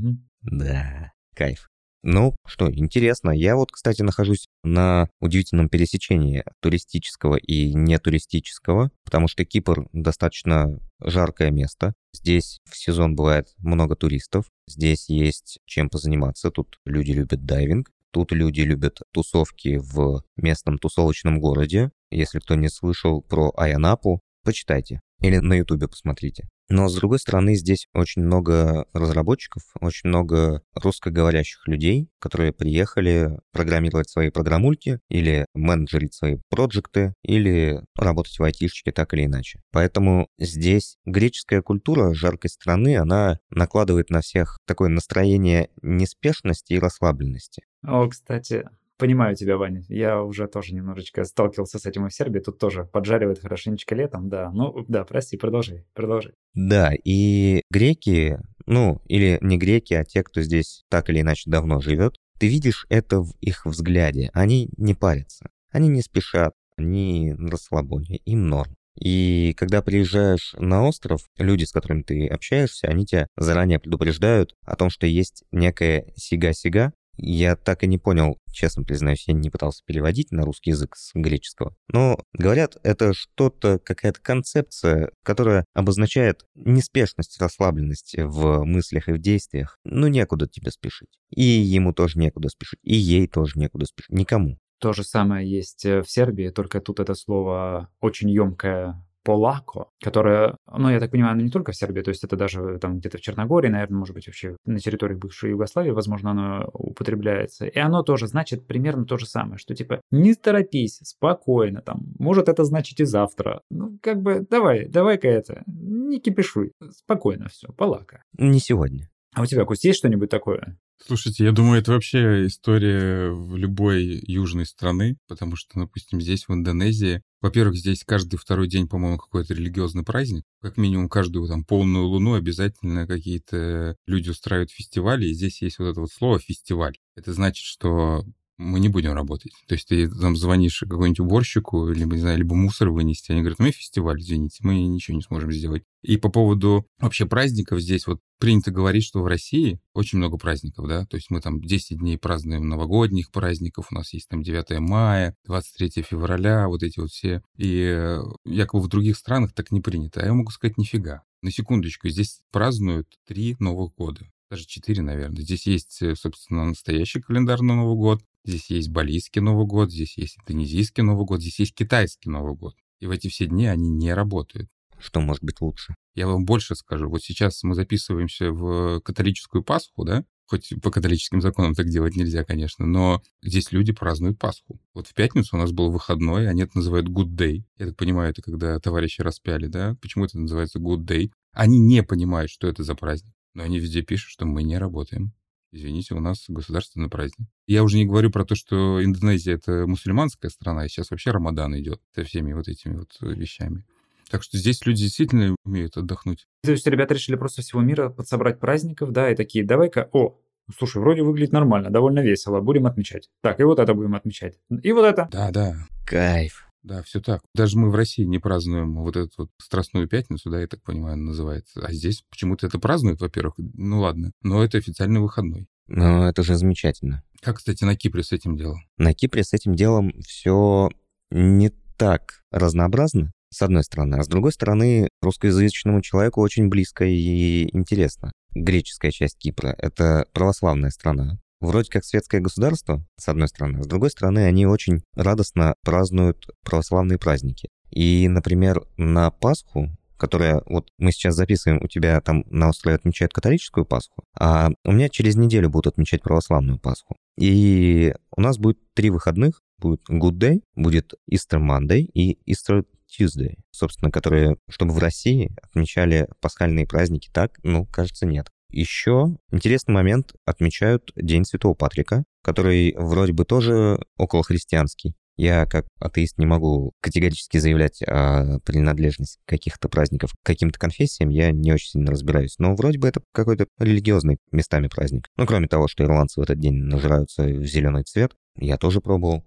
Да, 0.43 1.12
кайф. 1.35 1.71
Ну, 2.03 2.35
что, 2.47 2.71
интересно. 2.73 3.31
Я 3.31 3.57
вот, 3.57 3.73
кстати, 3.73 4.00
нахожусь 4.00 4.47
на 4.62 5.09
удивительном 5.21 5.69
пересечении 5.69 6.45
туристического 6.61 7.37
и 7.37 7.75
нетуристического, 7.75 8.91
потому 9.05 9.29
что 9.29 9.45
Кипр 9.45 9.87
достаточно 9.93 10.79
жаркое 11.03 11.50
место. 11.50 11.93
Здесь 12.15 12.61
в 12.65 12.77
сезон 12.77 13.15
бывает 13.15 13.49
много 13.59 13.97
туристов. 13.97 14.47
Здесь 14.67 15.11
есть 15.11 15.59
чем 15.67 15.91
позаниматься. 15.91 16.50
Тут 16.50 16.79
люди 16.87 17.12
любят 17.12 17.45
дайвинг. 17.45 17.91
Тут 18.12 18.33
люди 18.33 18.62
любят 18.62 18.99
тусовки 19.12 19.79
в 19.79 20.23
местном 20.37 20.79
тусовочном 20.79 21.40
городе. 21.40 21.90
Если 22.11 22.40
кто 22.40 22.57
не 22.57 22.69
слышал 22.69 23.23
про 23.23 23.52
Аянапу, 23.57 24.21
почитайте. 24.43 25.00
Или 25.21 25.39
на 25.39 25.55
ютубе 25.55 25.89
посмотрите. 25.89 26.49
Но, 26.71 26.89
с 26.89 26.95
другой 26.95 27.19
стороны, 27.19 27.57
здесь 27.57 27.89
очень 27.93 28.23
много 28.23 28.87
разработчиков, 28.93 29.65
очень 29.81 30.09
много 30.09 30.62
русскоговорящих 30.75 31.67
людей, 31.67 32.09
которые 32.21 32.53
приехали 32.53 33.41
программировать 33.53 34.09
свои 34.09 34.31
программульки 34.31 35.00
или 35.09 35.47
менеджерить 35.53 36.15
свои 36.15 36.37
проекты, 36.49 37.15
или 37.23 37.83
работать 37.97 38.39
в 38.39 38.43
айтишечке 38.45 38.93
так 38.93 39.12
или 39.15 39.25
иначе. 39.25 39.61
Поэтому 39.73 40.29
здесь 40.39 40.97
греческая 41.05 41.61
культура 41.61 42.15
жаркой 42.15 42.50
страны, 42.50 42.97
она 42.97 43.41
накладывает 43.50 44.11
на 44.11 44.21
всех 44.21 44.59
такое 44.65 44.91
настроение 44.91 45.71
неспешности 45.83 46.75
и 46.75 46.79
расслабленности. 46.79 47.65
О, 47.83 48.07
кстати, 48.09 48.69
Понимаю 49.00 49.35
тебя, 49.35 49.57
Ваня. 49.57 49.83
Я 49.88 50.23
уже 50.23 50.47
тоже 50.47 50.75
немножечко 50.75 51.25
сталкивался 51.25 51.78
с 51.78 51.87
этим 51.87 52.07
в 52.07 52.12
Сербии. 52.12 52.40
Тут 52.40 52.59
тоже 52.59 52.85
поджаривает 52.85 53.40
хорошенечко 53.40 53.95
летом, 53.95 54.28
да. 54.28 54.50
Ну, 54.52 54.85
да, 54.88 55.07
прости, 55.07 55.38
продолжай, 55.38 55.87
продолжай. 55.95 56.35
Да, 56.52 56.92
и 57.02 57.62
греки, 57.71 58.38
ну, 58.66 59.00
или 59.07 59.38
не 59.40 59.57
греки, 59.57 59.95
а 59.95 60.04
те, 60.04 60.23
кто 60.23 60.42
здесь 60.42 60.83
так 60.90 61.09
или 61.09 61.23
иначе 61.23 61.50
давно 61.50 61.80
живет, 61.80 62.16
ты 62.38 62.49
видишь 62.49 62.85
это 62.90 63.23
в 63.23 63.33
их 63.40 63.64
взгляде. 63.64 64.28
Они 64.35 64.69
не 64.76 64.92
парятся, 64.92 65.49
они 65.71 65.88
не 65.88 66.02
спешат, 66.02 66.52
они 66.76 67.33
на 67.33 67.50
расслабоне, 67.50 68.19
им 68.26 68.49
норм. 68.49 68.76
И 68.99 69.54
когда 69.57 69.80
приезжаешь 69.80 70.54
на 70.59 70.87
остров, 70.87 71.23
люди, 71.38 71.64
с 71.64 71.73
которыми 71.73 72.02
ты 72.02 72.26
общаешься, 72.26 72.88
они 72.88 73.07
тебя 73.07 73.28
заранее 73.38 73.78
предупреждают 73.78 74.54
о 74.66 74.76
том, 74.76 74.90
что 74.90 75.07
есть 75.07 75.45
некая 75.52 76.12
сига-сига, 76.16 76.92
я 77.16 77.57
так 77.57 77.83
и 77.85 77.87
не 77.87 77.99
понял, 77.99 78.38
честно 78.50 78.85
признаюсь, 78.85 79.26
я 79.26 79.35
не 79.35 79.50
пытался 79.50 79.83
переводить 79.85 80.30
на 80.33 80.45
русский 80.45 80.71
язык 80.71 80.97
с 80.97 81.12
греческого. 81.14 81.75
Но, 81.88 82.19
говорят, 82.33 82.76
это 82.83 83.12
что-то, 83.12 83.78
какая-то 83.78 84.21
концепция, 84.21 85.11
которая 85.23 85.64
обозначает 85.75 86.45
неспешность, 86.54 87.40
расслабленность 87.40 88.14
в 88.16 88.64
мыслях 88.64 89.09
и 89.09 89.12
в 89.12 89.19
действиях. 89.19 89.78
Ну, 89.85 90.09
некуда 90.09 90.47
тебе 90.47 90.71
спешить. 90.71 91.11
И 91.30 91.42
ему 91.42 91.92
тоже 91.92 92.19
некуда 92.19 92.49
спешить, 92.49 92.80
и 92.83 92.95
ей 92.95 93.26
тоже 93.26 93.59
некуда 93.59 93.87
спешить, 93.87 94.12
никому. 94.12 94.59
То 94.80 94.92
же 94.95 95.04
самое 95.04 95.49
есть 95.49 95.85
э, 95.85 96.02
в 96.02 96.11
Сербии, 96.11 96.49
только 96.49 96.80
тут 96.80 97.00
это 97.00 97.14
слово 97.14 97.90
очень 98.00 98.30
емкое 98.30 99.04
Полако, 99.25 99.89
которая, 100.03 100.57
ну, 100.67 100.91
я 100.91 101.00
так 101.00 101.11
понимаю, 101.11 101.33
она 101.35 101.43
не 101.43 101.50
только 101.50 101.73
в 101.73 101.77
Сербии, 101.77 102.03
то 102.03 102.11
есть 102.11 102.25
это 102.25 102.37
даже 102.37 102.79
там 102.79 102.99
где-то 102.99 103.19
в 103.19 103.21
Черногории, 103.21 103.69
наверное, 103.69 103.99
может 103.99 104.15
быть, 104.15 104.27
вообще 104.27 104.57
на 104.65 104.79
территории 104.79 105.15
бывшей 105.15 105.50
Югославии, 105.50 105.91
возможно, 105.91 106.31
оно 106.31 106.71
употребляется. 106.73 107.67
И 107.67 107.79
оно 107.79 108.03
тоже 108.03 108.27
значит 108.27 108.67
примерно 108.67 109.05
то 109.05 109.19
же 109.19 109.27
самое, 109.27 109.59
что 109.59 109.75
типа 109.75 110.00
не 110.11 110.35
торопись, 110.35 111.00
спокойно, 111.03 111.83
там, 111.83 112.00
может 112.19 112.49
это 112.49 112.65
значить 112.65 113.00
и 113.00 113.05
завтра. 113.05 113.62
Ну, 113.71 113.99
как 114.03 114.23
бы, 114.23 114.47
давай, 114.49 114.89
давай-ка 114.89 115.29
это, 115.29 115.62
не 115.67 116.21
кипишуй, 116.21 116.73
спокойно 116.91 117.49
все, 117.49 117.69
полака. 117.73 118.23
Не 118.39 118.59
сегодня. 118.59 119.09
А 119.33 119.43
у 119.43 119.47
тебя, 119.47 119.65
Кость, 119.65 119.85
есть 119.85 119.99
что-нибудь 119.99 120.29
такое? 120.29 120.79
Слушайте, 121.07 121.45
я 121.45 121.53
думаю, 121.53 121.81
это 121.81 121.93
вообще 121.93 122.47
история 122.47 123.31
в 123.31 123.57
любой 123.57 124.23
южной 124.27 124.67
страны, 124.67 125.17
потому 125.29 125.57
что, 125.57 125.79
допустим, 125.79 126.21
здесь, 126.21 126.47
в 126.47 126.53
Индонезии, 126.53 127.23
во-первых, 127.41 127.77
здесь 127.77 128.05
каждый 128.05 128.37
второй 128.37 128.69
день, 128.69 128.87
по-моему, 128.87 129.17
какой-то 129.17 129.55
религиозный 129.55 130.05
праздник. 130.05 130.45
Как 130.61 130.77
минимум, 130.77 131.09
каждую 131.09 131.49
там 131.49 131.65
полную 131.65 132.05
луну 132.05 132.35
обязательно 132.35 133.07
какие-то 133.07 133.97
люди 134.07 134.29
устраивают 134.29 134.73
фестивали, 134.73 135.27
и 135.27 135.33
здесь 135.33 135.63
есть 135.63 135.79
вот 135.79 135.87
это 135.87 136.01
вот 136.01 136.11
слово 136.13 136.39
«фестиваль». 136.39 136.99
Это 137.17 137.33
значит, 137.33 137.65
что 137.65 138.25
мы 138.61 138.79
не 138.79 138.88
будем 138.88 139.14
работать. 139.14 139.52
То 139.67 139.75
есть 139.75 139.88
ты 139.88 140.09
там 140.09 140.37
звонишь 140.37 140.81
какому-нибудь 140.81 141.21
уборщику, 141.21 141.88
либо, 141.88 142.14
не 142.14 142.21
знаю, 142.21 142.38
либо 142.38 142.55
мусор 142.55 142.90
вынести, 142.90 143.33
они 143.33 143.40
говорят, 143.40 143.59
мы 143.59 143.71
фестиваль, 143.71 144.21
извините, 144.21 144.59
мы 144.62 144.83
ничего 144.83 145.17
не 145.17 145.23
сможем 145.23 145.50
сделать. 145.50 145.83
И 146.02 146.19
по 146.19 146.29
поводу 146.29 146.87
вообще 146.99 147.25
праздников 147.25 147.81
здесь 147.81 148.07
вот 148.07 148.21
принято 148.38 148.71
говорить, 148.71 149.05
что 149.05 149.23
в 149.23 149.26
России 149.26 149.81
очень 149.95 150.19
много 150.19 150.37
праздников, 150.37 150.88
да, 150.88 151.07
то 151.07 151.17
есть 151.17 151.31
мы 151.31 151.40
там 151.40 151.61
10 151.61 151.99
дней 151.99 152.19
празднуем 152.19 152.69
новогодних 152.69 153.31
праздников, 153.31 153.88
у 153.90 153.95
нас 153.95 154.12
есть 154.12 154.29
там 154.29 154.43
9 154.43 154.79
мая, 154.81 155.35
23 155.47 156.02
февраля, 156.02 156.69
вот 156.69 156.83
эти 156.83 157.00
вот 157.00 157.11
все, 157.11 157.43
и 157.57 157.83
э, 157.83 158.23
якобы 158.45 158.85
в 158.85 158.88
других 158.88 159.17
странах 159.17 159.52
так 159.55 159.73
не 159.73 159.81
принято, 159.81 160.21
а 160.21 160.26
я 160.26 160.35
могу 160.35 160.50
сказать, 160.50 160.76
нифига. 160.76 161.23
На 161.43 161.50
секундочку, 161.50 162.09
здесь 162.09 162.40
празднуют 162.50 163.09
три 163.26 163.57
Новых 163.59 163.95
года 163.95 164.26
даже 164.50 164.67
четыре, 164.67 165.02
наверное. 165.02 165.43
Здесь 165.43 165.67
есть, 165.67 166.02
э, 166.02 166.17
собственно, 166.17 166.64
настоящий 166.64 167.21
календарный 167.21 167.76
Новый 167.76 167.97
год, 167.97 168.21
Здесь 168.45 168.71
есть 168.71 168.89
балийский 168.91 169.41
Новый 169.41 169.67
год, 169.67 169.91
здесь 169.91 170.17
есть 170.17 170.39
индонезийский 170.39 171.03
Новый 171.03 171.27
год, 171.27 171.41
здесь 171.41 171.59
есть 171.59 171.75
китайский 171.75 172.31
Новый 172.31 172.55
год. 172.55 172.75
И 173.01 173.07
в 173.07 173.11
эти 173.11 173.29
все 173.29 173.47
дни 173.47 173.67
они 173.67 173.91
не 173.91 174.13
работают. 174.15 174.69
Что 174.99 175.21
может 175.21 175.43
быть 175.43 175.61
лучше? 175.61 175.95
Я 176.15 176.27
вам 176.27 176.45
больше 176.45 176.75
скажу. 176.75 177.09
Вот 177.09 177.23
сейчас 177.23 177.63
мы 177.63 177.75
записываемся 177.75 178.51
в 178.51 179.01
католическую 179.01 179.63
Пасху, 179.63 180.05
да? 180.05 180.25
Хоть 180.47 180.73
по 180.83 180.91
католическим 180.91 181.41
законам 181.41 181.75
так 181.75 181.89
делать 181.89 182.17
нельзя, 182.17 182.43
конечно, 182.43 182.85
но 182.85 183.23
здесь 183.41 183.71
люди 183.71 183.93
празднуют 183.93 184.39
Пасху. 184.39 184.81
Вот 184.95 185.07
в 185.07 185.15
пятницу 185.15 185.57
у 185.57 185.59
нас 185.61 185.71
был 185.71 185.93
выходной, 185.93 186.49
они 186.49 186.63
это 186.63 186.77
называют 186.77 187.09
Good 187.09 187.37
Day. 187.37 187.63
Я 187.79 187.87
так 187.87 187.97
понимаю, 187.97 188.31
это 188.31 188.43
когда 188.43 188.79
товарищи 188.81 189.21
распяли, 189.21 189.69
да? 189.69 189.97
Почему 190.03 190.25
это 190.25 190.39
называется 190.39 190.81
Good 190.81 191.07
Day? 191.07 191.31
Они 191.53 191.79
не 191.79 192.03
понимают, 192.03 192.51
что 192.51 192.67
это 192.67 192.83
за 192.83 192.97
праздник. 192.97 193.33
Но 193.55 193.63
они 193.63 193.79
везде 193.79 194.03
пишут, 194.03 194.31
что 194.31 194.45
мы 194.45 194.65
не 194.65 194.77
работаем. 194.77 195.33
Извините, 195.73 196.15
у 196.15 196.21
нас 196.21 196.45
государственный 196.49 197.09
праздник. 197.09 197.49
Я 197.67 197.85
уже 197.85 197.97
не 197.97 198.07
говорю 198.07 198.31
про 198.31 198.45
то, 198.45 198.55
что 198.55 199.03
Индонезия— 199.05 199.55
это 199.57 199.87
мусульманская 199.87 200.50
страна, 200.50 200.85
и 200.85 200.89
сейчас 200.89 201.11
вообще 201.11 201.31
Рамадан 201.31 201.79
идет 201.79 202.00
со 202.15 202.25
всеми 202.25 202.53
вот 202.53 202.67
этими 202.69 202.97
вот 202.97 203.17
вещами. 203.21 203.85
Так 204.31 204.43
что 204.43 204.59
здесь 204.59 204.85
люди 204.87 205.05
действительно 205.05 205.57
умеют 205.65 205.97
отдохнуть. 205.97 206.47
То 206.62 206.73
есть 206.73 206.87
ребята 206.87 207.15
решили 207.15 207.37
просто 207.37 207.62
всего 207.62 207.81
мира 207.81 208.11
подсобрать 208.11 208.61
праздников, 208.61 209.12
да, 209.12 209.31
и 209.31 209.37
такие, 209.37 209.65
давай-ка, 209.65 210.09
о, 210.12 210.39
слушай, 210.77 210.99
вроде 210.99 211.23
выглядит 211.23 211.53
нормально, 211.53 211.91
довольно 211.91 212.21
весело, 212.21 212.61
будем 212.61 212.87
отмечать. 212.87 213.29
Так, 213.43 213.61
и 213.61 213.65
вот 213.65 213.79
это 213.79 213.95
будем 213.95 214.15
отмечать. 214.15 214.59
И 214.83 214.93
вот 214.93 215.05
это. 215.05 215.29
Да, 215.33 215.50
да. 215.50 215.75
Кайф. 216.07 216.70
Да, 216.83 217.03
все 217.03 217.21
так. 217.21 217.43
Даже 217.55 217.79
мы 217.79 217.91
в 217.91 217.95
России 217.95 218.25
не 218.25 218.39
празднуем 218.39 218.95
вот 218.97 219.17
эту 219.17 219.31
вот 219.37 219.51
Страстную 219.61 220.09
Пятницу, 220.09 220.51
да, 220.51 220.61
я 220.61 220.67
так 220.67 220.83
понимаю, 220.83 221.19
называется. 221.19 221.85
А 221.85 221.93
здесь 221.93 222.25
почему-то 222.31 222.67
это 222.67 222.79
празднуют, 222.79 223.21
во-первых. 223.21 223.55
Ну 223.59 224.01
ладно, 224.01 224.33
но 224.43 224.65
это 224.65 224.79
официальный 224.79 225.21
выходной. 225.21 225.69
Ну, 225.89 226.23
это 226.23 226.43
же 226.43 226.57
замечательно. 226.57 227.25
Как, 227.43 227.57
кстати, 227.57 227.83
на 227.83 227.97
Кипре 227.97 228.23
с 228.23 228.31
этим 228.31 228.57
делом? 228.57 228.79
На 228.97 229.13
Кипре 229.13 229.43
с 229.43 229.53
этим 229.53 229.75
делом 229.75 230.13
все 230.23 230.89
не 231.31 231.71
так 231.97 232.43
разнообразно, 232.53 233.33
с 233.53 233.61
одной 233.61 233.83
стороны. 233.83 234.15
А 234.15 234.23
с 234.23 234.29
другой 234.29 234.53
стороны, 234.53 235.09
русскоязычному 235.21 236.01
человеку 236.01 236.41
очень 236.41 236.69
близко 236.69 237.05
и 237.05 237.77
интересно. 237.77 238.33
Греческая 238.55 239.11
часть 239.11 239.37
Кипра— 239.39 239.75
это 239.79 240.27
православная 240.33 240.91
страна. 240.91 241.41
Вроде 241.61 241.90
как 241.90 242.05
светское 242.05 242.40
государство, 242.40 243.05
с 243.19 243.29
одной 243.29 243.49
стороны. 243.49 243.83
С 243.83 243.87
другой 243.87 244.11
стороны, 244.11 244.40
они 244.40 244.67
очень 244.67 245.02
радостно 245.14 245.75
празднуют 245.83 246.47
православные 246.64 247.19
праздники. 247.19 247.69
И, 247.90 248.29
например, 248.29 248.83
на 248.97 249.31
Пасху 249.31 249.90
которая 250.21 250.62
вот 250.67 250.90
мы 250.99 251.12
сейчас 251.12 251.35
записываем, 251.35 251.83
у 251.83 251.88
тебя 251.88 252.21
там 252.21 252.45
на 252.50 252.69
острове 252.69 252.95
отмечают 252.95 253.33
католическую 253.33 253.87
Пасху, 253.87 254.23
а 254.38 254.69
у 254.85 254.93
меня 254.93 255.09
через 255.09 255.35
неделю 255.35 255.71
будут 255.71 255.95
отмечать 255.95 256.23
православную 256.23 256.79
Пасху. 256.79 257.17
И 257.38 258.14
у 258.37 258.40
нас 258.43 258.59
будет 258.59 258.79
три 258.95 259.09
выходных. 259.11 259.62
Будет 259.79 260.02
Good 260.11 260.37
Day, 260.37 260.61
будет 260.76 261.14
Easter 261.33 261.59
Monday 261.59 262.00
и 262.00 262.38
Easter 262.52 262.85
Tuesday, 263.09 263.57
собственно, 263.71 264.11
которые, 264.11 264.59
чтобы 264.69 264.93
в 264.93 264.99
России 264.99 265.57
отмечали 265.62 266.29
пасхальные 266.43 266.87
праздники 266.87 267.31
так, 267.33 267.59
ну, 267.62 267.87
кажется, 267.87 268.26
нет. 268.26 268.50
Еще 268.71 269.37
интересный 269.50 269.93
момент 269.93 270.35
отмечают 270.45 271.12
День 271.17 271.45
Святого 271.45 271.75
Патрика, 271.75 272.25
который 272.43 272.95
вроде 272.97 273.33
бы 273.33 273.45
тоже 273.45 274.00
около 274.17 274.43
христианский. 274.43 275.15
Я 275.37 275.65
как 275.65 275.87
атеист 275.99 276.37
не 276.37 276.45
могу 276.45 276.93
категорически 277.00 277.57
заявлять 277.57 278.03
о 278.03 278.59
принадлежности 278.61 279.41
каких-то 279.47 279.89
праздников 279.89 280.33
к 280.33 280.47
каким-то 280.47 280.79
конфессиям, 280.79 281.31
я 281.31 281.50
не 281.50 281.73
очень 281.73 281.93
сильно 281.93 282.11
разбираюсь. 282.11 282.57
Но 282.59 282.75
вроде 282.75 282.99
бы 282.99 283.09
это 283.09 283.23
какой-то 283.33 283.67
религиозный 283.79 284.39
местами 284.53 284.89
праздник. 284.89 285.29
Ну, 285.37 285.47
кроме 285.47 285.67
того, 285.67 285.89
что 285.89 286.05
ирландцы 286.05 286.41
в 286.41 286.43
этот 286.43 286.59
день 286.59 286.75
нажираются 286.75 287.45
в 287.45 287.65
зеленый 287.65 288.05
цвет, 288.05 288.37
я 288.57 288.77
тоже 288.77 289.00
пробовал. 289.00 289.43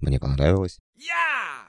Мне 0.00 0.20
понравилось. 0.20 0.78
Yeah! 0.98 1.59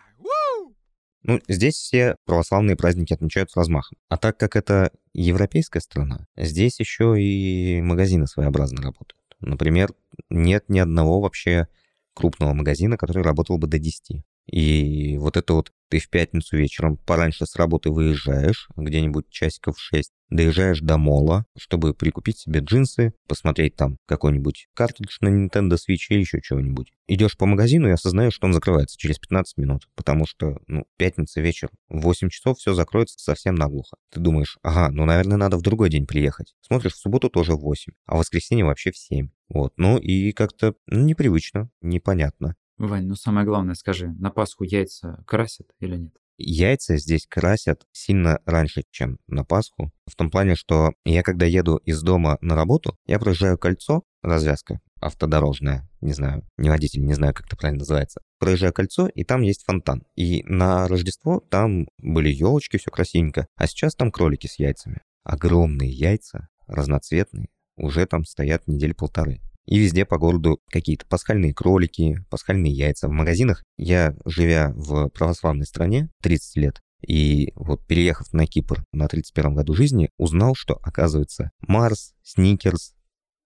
Ну, 1.23 1.39
здесь 1.47 1.75
все 1.75 2.15
православные 2.25 2.75
праздники 2.75 3.13
отмечают 3.13 3.51
с 3.51 3.55
размахом. 3.55 3.97
А 4.09 4.17
так 4.17 4.37
как 4.37 4.55
это 4.55 4.91
европейская 5.13 5.79
страна, 5.79 6.27
здесь 6.35 6.79
еще 6.79 7.21
и 7.21 7.81
магазины 7.81 8.25
своеобразно 8.27 8.81
работают. 8.81 9.21
Например, 9.39 9.91
нет 10.29 10.65
ни 10.67 10.79
одного 10.79 11.21
вообще 11.21 11.67
крупного 12.13 12.53
магазина, 12.53 12.97
который 12.97 13.23
работал 13.23 13.57
бы 13.57 13.67
до 13.67 13.79
10. 13.79 14.23
И 14.51 15.17
вот 15.17 15.37
это 15.37 15.53
вот 15.53 15.71
ты 15.89 15.99
в 15.99 16.09
пятницу 16.09 16.55
вечером 16.55 16.95
пораньше 16.97 17.45
с 17.45 17.55
работы 17.57 17.89
выезжаешь, 17.89 18.69
где-нибудь 18.77 19.29
часиков 19.29 19.77
6, 19.77 20.11
доезжаешь 20.29 20.79
до 20.79 20.97
мола, 20.97 21.45
чтобы 21.57 21.93
прикупить 21.93 22.37
себе 22.37 22.61
джинсы, 22.61 23.13
посмотреть 23.27 23.75
там 23.75 23.97
какой-нибудь 24.07 24.67
картридж 24.73 25.17
на 25.19 25.27
Nintendo 25.27 25.73
Switch 25.73 26.07
или 26.09 26.19
еще 26.19 26.41
чего-нибудь. 26.41 26.93
Идешь 27.07 27.37
по 27.37 27.45
магазину 27.45 27.89
и 27.89 27.91
осознаешь, 27.91 28.33
что 28.33 28.47
он 28.47 28.53
закрывается 28.53 28.97
через 28.97 29.19
15 29.19 29.57
минут, 29.57 29.89
потому 29.95 30.25
что, 30.25 30.59
ну, 30.67 30.85
пятница 30.97 31.41
вечер, 31.41 31.69
в 31.89 31.99
8 32.01 32.29
часов 32.29 32.57
все 32.57 32.73
закроется 32.73 33.19
совсем 33.19 33.55
наглухо. 33.55 33.97
Ты 34.13 34.21
думаешь, 34.21 34.57
ага, 34.63 34.91
ну, 34.91 35.03
наверное, 35.03 35.37
надо 35.37 35.57
в 35.57 35.61
другой 35.61 35.89
день 35.89 36.07
приехать. 36.07 36.53
Смотришь, 36.61 36.93
в 36.93 36.99
субботу 36.99 37.29
тоже 37.29 37.53
в 37.53 37.61
8, 37.61 37.93
а 38.05 38.15
в 38.15 38.19
воскресенье 38.19 38.63
вообще 38.63 38.91
в 38.91 38.97
7. 38.97 39.29
Вот, 39.49 39.73
ну 39.75 39.97
и 39.97 40.31
как-то 40.31 40.75
ну, 40.87 41.03
непривычно, 41.03 41.69
непонятно. 41.81 42.55
Вань, 42.87 43.05
ну 43.05 43.15
самое 43.15 43.45
главное, 43.45 43.75
скажи, 43.75 44.07
на 44.19 44.31
Пасху 44.31 44.63
яйца 44.63 45.23
красят 45.27 45.67
или 45.79 45.95
нет? 45.97 46.13
Яйца 46.37 46.97
здесь 46.97 47.27
красят 47.27 47.85
сильно 47.91 48.39
раньше, 48.45 48.83
чем 48.89 49.19
на 49.27 49.45
Пасху. 49.45 49.91
В 50.07 50.15
том 50.15 50.31
плане, 50.31 50.55
что 50.55 50.93
я 51.05 51.21
когда 51.21 51.45
еду 51.45 51.77
из 51.77 52.01
дома 52.01 52.37
на 52.41 52.55
работу, 52.55 52.97
я 53.05 53.19
проезжаю 53.19 53.57
кольцо, 53.57 54.03
развязка 54.23 54.81
автодорожная, 55.01 55.89
не 55.99 56.13
знаю, 56.13 56.47
не 56.57 56.69
водитель, 56.69 57.03
не 57.03 57.13
знаю, 57.13 57.33
как 57.33 57.47
это 57.47 57.57
правильно 57.57 57.79
называется. 57.79 58.21
Проезжаю 58.39 58.71
кольцо, 58.71 59.07
и 59.07 59.23
там 59.23 59.41
есть 59.41 59.63
фонтан. 59.65 60.03
И 60.15 60.43
на 60.45 60.87
Рождество 60.87 61.39
там 61.49 61.87
были 61.97 62.29
елочки, 62.29 62.77
все 62.77 62.91
красивенько, 62.91 63.47
а 63.55 63.67
сейчас 63.67 63.95
там 63.95 64.11
кролики 64.11 64.47
с 64.47 64.59
яйцами. 64.59 65.01
Огромные 65.23 65.89
яйца, 65.89 66.49
разноцветные, 66.67 67.49
уже 67.77 68.05
там 68.05 68.25
стоят 68.25 68.67
недели 68.67 68.93
полторы. 68.93 69.41
И 69.71 69.79
везде 69.79 70.03
по 70.03 70.17
городу 70.17 70.59
какие-то 70.69 71.05
пасхальные 71.05 71.53
кролики, 71.53 72.25
пасхальные 72.29 72.73
яйца. 72.73 73.07
В 73.07 73.11
магазинах 73.11 73.63
я, 73.77 74.13
живя 74.25 74.73
в 74.75 75.07
православной 75.07 75.65
стране 75.65 76.09
30 76.21 76.57
лет, 76.57 76.81
и 77.07 77.53
вот 77.55 77.87
переехав 77.87 78.33
на 78.33 78.45
Кипр 78.45 78.83
на 78.91 79.07
31 79.07 79.55
году 79.55 79.73
жизни, 79.73 80.09
узнал, 80.17 80.55
что, 80.55 80.77
оказывается, 80.83 81.51
Марс, 81.61 82.13
Сникерс, 82.21 82.95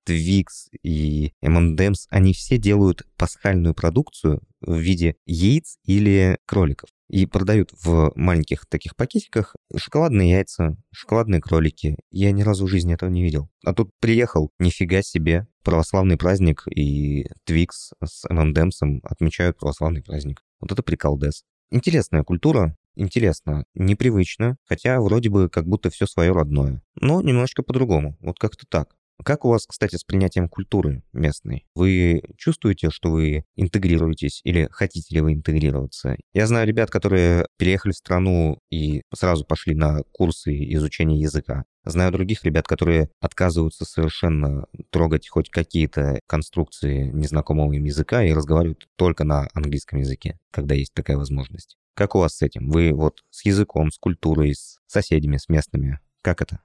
Твикс 0.03 0.69
и 0.81 1.31
M&M's, 1.43 2.07
они 2.09 2.33
все 2.33 2.57
делают 2.57 3.03
пасхальную 3.17 3.75
продукцию 3.75 4.41
в 4.61 4.75
виде 4.79 5.17
яиц 5.27 5.77
или 5.83 6.39
кроликов 6.47 6.89
и 7.07 7.27
продают 7.27 7.69
в 7.83 8.11
маленьких 8.15 8.65
таких 8.65 8.95
пакетиках 8.95 9.55
шоколадные 9.75 10.31
яйца, 10.31 10.75
шоколадные 10.91 11.39
кролики. 11.39 11.97
Я 12.09 12.31
ни 12.31 12.41
разу 12.41 12.65
в 12.65 12.69
жизни 12.69 12.95
этого 12.95 13.11
не 13.11 13.21
видел. 13.21 13.47
А 13.63 13.75
тут 13.75 13.91
приехал, 13.99 14.49
нифига 14.57 15.03
себе, 15.03 15.47
православный 15.65 16.15
праздник, 16.15 16.63
и 16.73 17.27
Твикс 17.43 17.91
с 18.01 18.29
M&M's 18.29 18.81
ом 18.81 19.01
отмечают 19.03 19.57
православный 19.57 20.01
праздник. 20.01 20.41
Вот 20.61 20.71
это 20.71 20.81
приколдес. 20.83 21.43
Интересная 21.71 22.23
культура, 22.23 22.77
интересно, 22.95 23.65
непривычно, 23.73 24.57
хотя 24.63 25.01
вроде 25.01 25.29
бы 25.29 25.49
как 25.49 25.67
будто 25.67 25.89
все 25.89 26.05
свое 26.05 26.31
родное. 26.31 26.81
Но 27.01 27.21
немножко 27.21 27.63
по-другому, 27.63 28.15
вот 28.21 28.39
как-то 28.39 28.65
так. 28.67 28.95
Как 29.23 29.45
у 29.45 29.49
вас, 29.49 29.65
кстати, 29.65 29.95
с 29.95 30.03
принятием 30.03 30.49
культуры 30.49 31.03
местной? 31.13 31.65
Вы 31.73 32.21
чувствуете, 32.37 32.89
что 32.89 33.11
вы 33.11 33.45
интегрируетесь 33.55 34.41
или 34.43 34.67
хотите 34.71 35.15
ли 35.15 35.21
вы 35.21 35.33
интегрироваться? 35.33 36.17
Я 36.33 36.47
знаю 36.47 36.67
ребят, 36.67 36.89
которые 36.91 37.47
переехали 37.57 37.93
в 37.93 37.97
страну 37.97 38.59
и 38.69 39.03
сразу 39.13 39.45
пошли 39.45 39.73
на 39.73 40.03
курсы 40.11 40.53
изучения 40.73 41.19
языка. 41.19 41.63
Знаю 41.85 42.11
других 42.11 42.43
ребят, 42.43 42.67
которые 42.67 43.09
отказываются 43.21 43.85
совершенно 43.85 44.65
трогать 44.89 45.29
хоть 45.29 45.49
какие-то 45.49 46.19
конструкции 46.27 47.09
незнакомого 47.11 47.73
им 47.73 47.83
языка 47.83 48.23
и 48.23 48.33
разговаривают 48.33 48.87
только 48.95 49.23
на 49.23 49.47
английском 49.53 49.99
языке, 49.99 50.39
когда 50.51 50.75
есть 50.75 50.93
такая 50.93 51.17
возможность. 51.17 51.77
Как 51.93 52.15
у 52.15 52.19
вас 52.19 52.37
с 52.37 52.41
этим? 52.41 52.69
Вы 52.69 52.91
вот 52.91 53.23
с 53.29 53.45
языком, 53.45 53.91
с 53.91 53.97
культурой, 53.97 54.53
с 54.53 54.79
соседями, 54.87 55.37
с 55.37 55.47
местными? 55.47 55.99
Как 56.21 56.41
это? 56.41 56.59